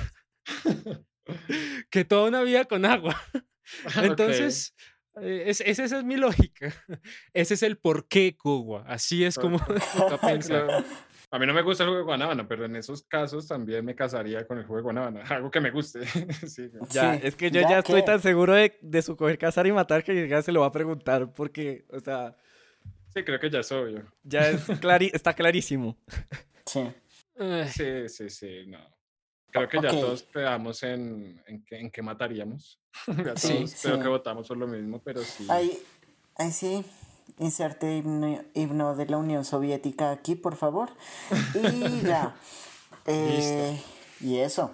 que 1.90 2.06
toda 2.06 2.30
una 2.30 2.44
vida 2.44 2.64
con 2.66 2.86
agua. 2.86 3.22
Entonces, 4.02 4.74
eh, 4.78 4.84
es, 5.22 5.62
es- 5.62 5.80
esa 5.80 5.98
es 6.00 6.04
mi 6.04 6.16
lógica. 6.18 6.74
Ese 7.34 7.54
es 7.56 7.64
el 7.64 7.78
por 7.78 8.08
qué 8.08 8.36
Cuba. 8.38 8.84
Así 8.88 9.24
es 9.24 9.38
como. 9.38 9.60
Claro. 10.48 10.84
A 11.32 11.40
mí 11.40 11.48
no 11.48 11.54
me 11.56 11.64
gusta 11.64 11.84
el 11.84 11.90
jugo 11.90 11.98
de 11.98 12.04
guanábana, 12.06 12.48
pero 12.48 12.66
en 12.66 12.76
esos 12.76 13.02
casos 13.04 13.48
también 13.48 13.84
me 13.84 13.96
casaría 13.96 14.46
con 14.46 14.60
el 14.60 14.66
jugo 14.66 14.78
de 14.78 14.84
guanábana. 14.84 15.22
Algo 15.30 15.50
que 15.50 15.60
me 15.62 15.72
guste. 15.72 16.06
sí. 16.48 16.70
Ya, 16.92 17.16
Sí, 17.16 17.22
es 17.24 17.36
que 17.36 17.50
yo 17.50 17.62
ya 17.62 17.70
ya, 17.72 17.80
estoy 17.80 18.06
tan 18.06 18.22
seguro 18.22 18.54
de, 18.54 18.78
de 18.82 19.02
su 19.02 19.16
coger, 19.18 19.40
cazar 19.40 19.66
y 19.66 19.72
matar 19.72 20.04
que 20.04 20.28
ya 20.28 20.44
se 20.44 20.52
lo 20.52 20.60
va 20.62 20.68
a 20.68 20.72
preguntar 20.72 21.34
porque, 21.34 21.86
o 21.90 22.00
sea, 22.00 22.36
Sí, 23.16 23.24
creo 23.24 23.40
que 23.40 23.50
ya 23.50 23.60
es 23.62 23.72
obvio. 23.72 24.04
ya 24.24 24.48
es 24.50 24.68
clari- 24.80 25.10
está 25.12 25.34
clarísimo. 25.34 25.98
Sí. 26.68 26.82
Eh, 27.40 27.66
Sí, 27.68 28.10
sí, 28.10 28.30
sí, 28.30 28.68
no. 28.68 28.78
Creo 29.54 29.70
que 29.70 29.82
ya 29.82 29.90
Ok. 29.92 30.00
todos 30.00 30.24
quedamos 30.24 30.84
en, 30.84 31.42
en, 31.48 31.64
qué, 31.64 31.80
en 31.80 31.92
qué 31.92 32.02
mataríamos. 32.02 32.80
ya 33.08 33.36
Sí, 33.38 33.54
todos 33.60 33.76
creo 33.82 33.96
sí. 33.98 34.02
que 34.02 34.08
votamos 34.08 34.48
por 34.48 34.58
lo 34.58 34.68
mismo, 34.68 35.00
pero 35.04 35.22
sí. 35.22 35.48
Ahí, 35.50 35.80
ahí 36.36 36.52
sí. 36.52 36.84
Inserte 37.40 37.98
himno, 37.98 38.44
himno 38.54 38.96
de 38.96 39.06
la 39.06 39.18
Unión 39.18 39.46
Soviética 39.46 40.12
aquí, 40.12 40.36
por 40.36 40.56
favor. 40.56 40.90
Y 41.56 42.02
ya. 42.02 42.36
Eh, 43.06 43.82
y 44.22 44.38
eso. 44.38 44.74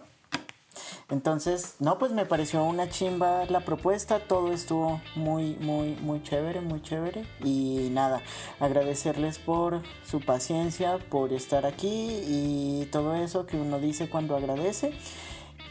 Entonces, 1.09 1.75
no, 1.79 1.97
pues 1.97 2.11
me 2.11 2.25
pareció 2.25 2.63
una 2.63 2.89
chimba 2.89 3.45
la 3.49 3.61
propuesta. 3.61 4.19
Todo 4.19 4.51
estuvo 4.53 5.01
muy, 5.15 5.55
muy, 5.59 5.95
muy 6.01 6.21
chévere, 6.23 6.61
muy 6.61 6.81
chévere. 6.81 7.25
Y 7.43 7.89
nada, 7.91 8.21
agradecerles 8.59 9.39
por 9.39 9.81
su 10.05 10.19
paciencia, 10.21 10.97
por 11.09 11.33
estar 11.33 11.65
aquí 11.65 12.21
y 12.27 12.87
todo 12.91 13.15
eso 13.15 13.45
que 13.45 13.57
uno 13.57 13.79
dice 13.79 14.09
cuando 14.09 14.35
agradece. 14.35 14.93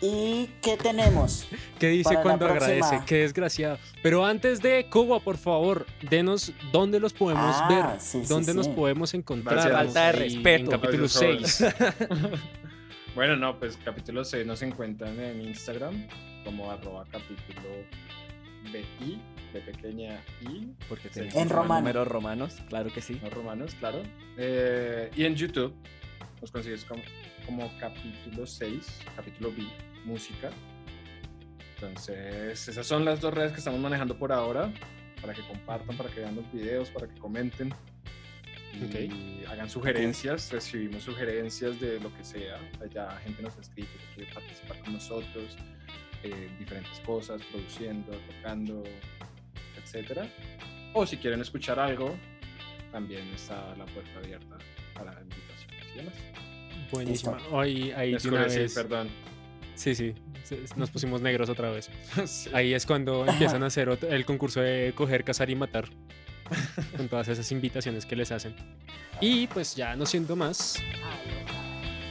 ¿Y 0.01 0.47
qué 0.63 0.77
tenemos? 0.77 1.49
¿Qué 1.81 1.89
dice 1.89 2.05
Para 2.05 2.17
la 2.19 2.23
cuando 2.23 2.47
agradece? 2.47 3.01
Qué 3.05 3.17
desgraciado. 3.17 3.79
Pero 4.01 4.25
antes 4.25 4.61
de 4.63 4.87
Cuba, 4.89 5.19
por 5.19 5.37
favor, 5.39 5.87
denos 6.09 6.53
dónde 6.71 7.01
los 7.01 7.13
podemos 7.13 7.57
Ah, 7.59 7.67
ver, 7.69 8.01
sí, 8.01 8.21
sí, 8.23 8.29
dónde 8.29 8.55
nos 8.55 8.67
sí. 8.67 8.73
podemos 8.77 9.13
encontrar. 9.15 9.73
Falta 9.73 10.07
de 10.07 10.13
respeto. 10.13 10.65
En 10.67 10.71
capítulo 10.71 11.09
Gracias, 11.09 11.57
6. 11.57 11.75
Bueno, 13.19 13.35
no, 13.35 13.59
pues 13.59 13.77
capítulo 13.85 14.25
6 14.25 14.47
nos 14.47 14.63
encuentran 14.63 15.19
en 15.19 15.43
Instagram 15.43 16.07
como 16.45 16.71
arroba 16.71 17.05
capítulo 17.11 17.69
BI, 18.73 19.21
de 19.53 19.61
pequeña 19.61 20.23
I, 20.43 20.73
Porque 20.89 21.09
tenemos 21.09 21.35
En 21.35 21.49
romano. 21.49 21.81
números 21.81 22.07
romanos, 22.07 22.63
claro 22.69 22.93
que 22.93 23.01
sí. 23.01 23.21
no 23.21 23.29
romanos, 23.31 23.75
claro. 23.81 24.05
Eh, 24.37 25.11
y 25.17 25.25
en 25.25 25.35
YouTube 25.35 25.75
nos 26.41 26.53
consigues 26.53 26.85
como, 26.85 27.03
como 27.45 27.69
capítulo 27.81 28.47
6, 28.47 29.01
capítulo 29.17 29.51
B, 29.51 29.65
música. 30.05 30.51
Entonces, 31.75 32.69
esas 32.69 32.87
son 32.87 33.05
las 33.05 33.21
dos 33.21 33.35
redes 33.35 33.51
que 33.51 33.59
estamos 33.59 33.81
manejando 33.81 34.17
por 34.17 34.31
ahora, 34.31 34.73
para 35.21 35.35
que 35.35 35.43
compartan, 35.43 35.97
para 35.97 36.09
que 36.09 36.21
vean 36.21 36.37
los 36.37 36.53
videos, 36.53 36.89
para 36.91 37.09
que 37.09 37.19
comenten. 37.19 37.75
Y 38.81 38.85
Ok. 39.45 39.49
hagan 39.51 39.69
sugerencias, 39.71 40.53
recibimos 40.53 41.03
sugerencias 41.03 41.81
de 41.81 41.99
lo 42.01 42.15
que 42.17 42.23
sea. 42.25 42.59
Ya 42.95 43.11
gente 43.25 43.43
nos 43.43 43.57
ha 43.57 43.61
escrito 43.61 43.91
que 43.93 44.15
quiere 44.17 44.33
participar 44.35 44.79
con 44.81 44.93
nosotros, 44.95 45.57
eh, 46.23 46.49
diferentes 46.59 47.01
cosas, 47.01 47.43
produciendo, 47.51 48.13
tocando, 48.37 48.83
etcétera. 49.83 50.29
O 50.95 51.07
si 51.07 51.17
quieren 51.17 51.41
escuchar 51.41 51.79
algo, 51.79 52.17
también 52.93 53.27
está 53.35 53.75
la 53.77 53.85
puerta 53.87 54.19
abierta 54.19 54.59
para 54.95 55.13
invitaciones 55.21 55.87
y 55.95 55.99
demás. 55.99 56.15
Buenísima. 56.91 57.39
Ahí, 57.53 57.93
ahí 57.93 58.13
de 58.17 58.29
una 58.29 58.41
Oscurecí, 58.43 58.59
vez. 58.61 58.75
perdón. 58.75 59.09
Sí, 59.75 59.95
sí. 59.95 60.15
Nos 60.77 60.91
pusimos 60.91 61.21
negros 61.21 61.49
otra 61.51 61.71
vez. 61.71 61.91
Sí. 62.27 62.51
Ahí 62.55 62.73
es 62.75 62.87
cuando 62.87 63.27
empiezan 63.27 63.63
a 63.63 63.67
hacer 63.67 63.89
el 64.11 64.25
concurso 64.25 64.61
de 64.61 64.93
coger, 64.95 65.25
cazar 65.25 65.51
y 65.51 65.55
matar. 65.57 65.89
Con 66.97 67.09
todas 67.09 67.29
esas 67.29 67.51
invitaciones 67.53 68.07
que 68.07 68.17
les 68.17 68.33
hacen. 68.33 68.55
Y 69.21 69.47
pues 69.49 69.75
ya 69.75 69.97
no 69.97 70.07
siendo 70.07 70.37
más. 70.37 70.77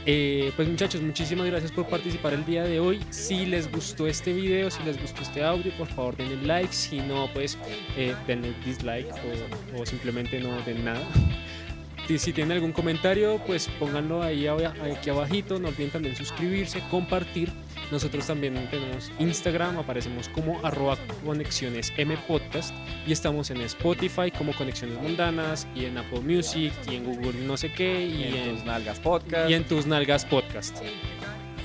eh, 0.06 0.52
pues 0.56 0.68
muchachos, 0.68 1.00
muchísimas 1.02 1.46
gracias 1.46 1.72
por 1.72 1.86
participar 1.88 2.34
el 2.34 2.44
día 2.44 2.64
de 2.64 2.80
hoy. 2.80 3.00
Si 3.10 3.46
les 3.46 3.70
gustó 3.70 4.06
este 4.06 4.32
video, 4.32 4.70
si 4.70 4.82
les 4.84 5.00
gustó 5.00 5.22
este 5.22 5.44
audio, 5.44 5.72
por 5.76 5.88
favor 5.88 6.16
denle 6.16 6.36
like. 6.46 6.72
Si 6.72 7.00
no, 7.00 7.28
pues 7.32 7.58
eh, 7.96 8.14
denle 8.26 8.54
dislike 8.64 9.10
o, 9.76 9.86
simplemente 9.86 10.40
no 10.40 10.60
den 10.62 10.84
nada. 10.84 11.06
Si, 12.06 12.18
si 12.18 12.32
tienen 12.32 12.52
algún 12.52 12.72
comentario, 12.72 13.38
pues 13.46 13.68
pónganlo 13.78 14.22
ahí 14.22 14.46
aquí 14.46 15.10
abajito. 15.10 15.58
No 15.58 15.68
olviden 15.68 15.90
también 15.90 16.16
suscribirse, 16.16 16.80
compartir. 16.90 17.50
Nosotros 17.90 18.26
también 18.26 18.54
tenemos 18.70 19.10
Instagram, 19.18 19.78
aparecemos 19.78 20.28
como 20.28 20.64
arroba 20.64 20.96
conexiones 21.24 21.92
M 21.96 22.16
podcast 22.28 22.74
y 23.06 23.12
estamos 23.12 23.50
en 23.50 23.60
Spotify 23.62 24.30
como 24.30 24.54
Conexiones 24.54 25.00
Mundanas 25.00 25.66
y 25.74 25.86
en 25.86 25.96
Apple 25.96 26.20
Music 26.20 26.72
y 26.90 26.96
en 26.96 27.04
Google 27.04 27.32
no 27.46 27.56
sé 27.56 27.72
qué 27.72 28.04
y, 28.04 28.24
en 28.24 28.34
en, 28.34 28.56
tus 28.56 28.64
nalgas 28.66 29.00
podcast. 29.00 29.50
y 29.50 29.54
en 29.54 29.64
tus 29.64 29.86
nalgas 29.86 30.24
podcast. 30.26 30.76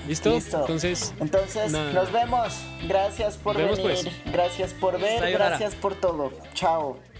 ¿Listo? 0.08 0.34
Listo. 0.34 0.60
Entonces, 0.62 1.14
Entonces, 1.20 1.72
Nada. 1.72 1.94
nos 1.94 2.12
vemos. 2.12 2.54
Gracias 2.88 3.38
por 3.38 3.58
Nos 3.58 3.78
vemos, 3.78 3.78
venir. 4.04 4.14
pues. 4.24 4.34
Gracias 4.34 4.74
por 4.74 5.00
ver. 5.00 5.20
Sayonara. 5.20 5.48
Gracias 5.50 5.76
por 5.76 5.96
todo. 5.96 6.34
Chao. 6.54 7.12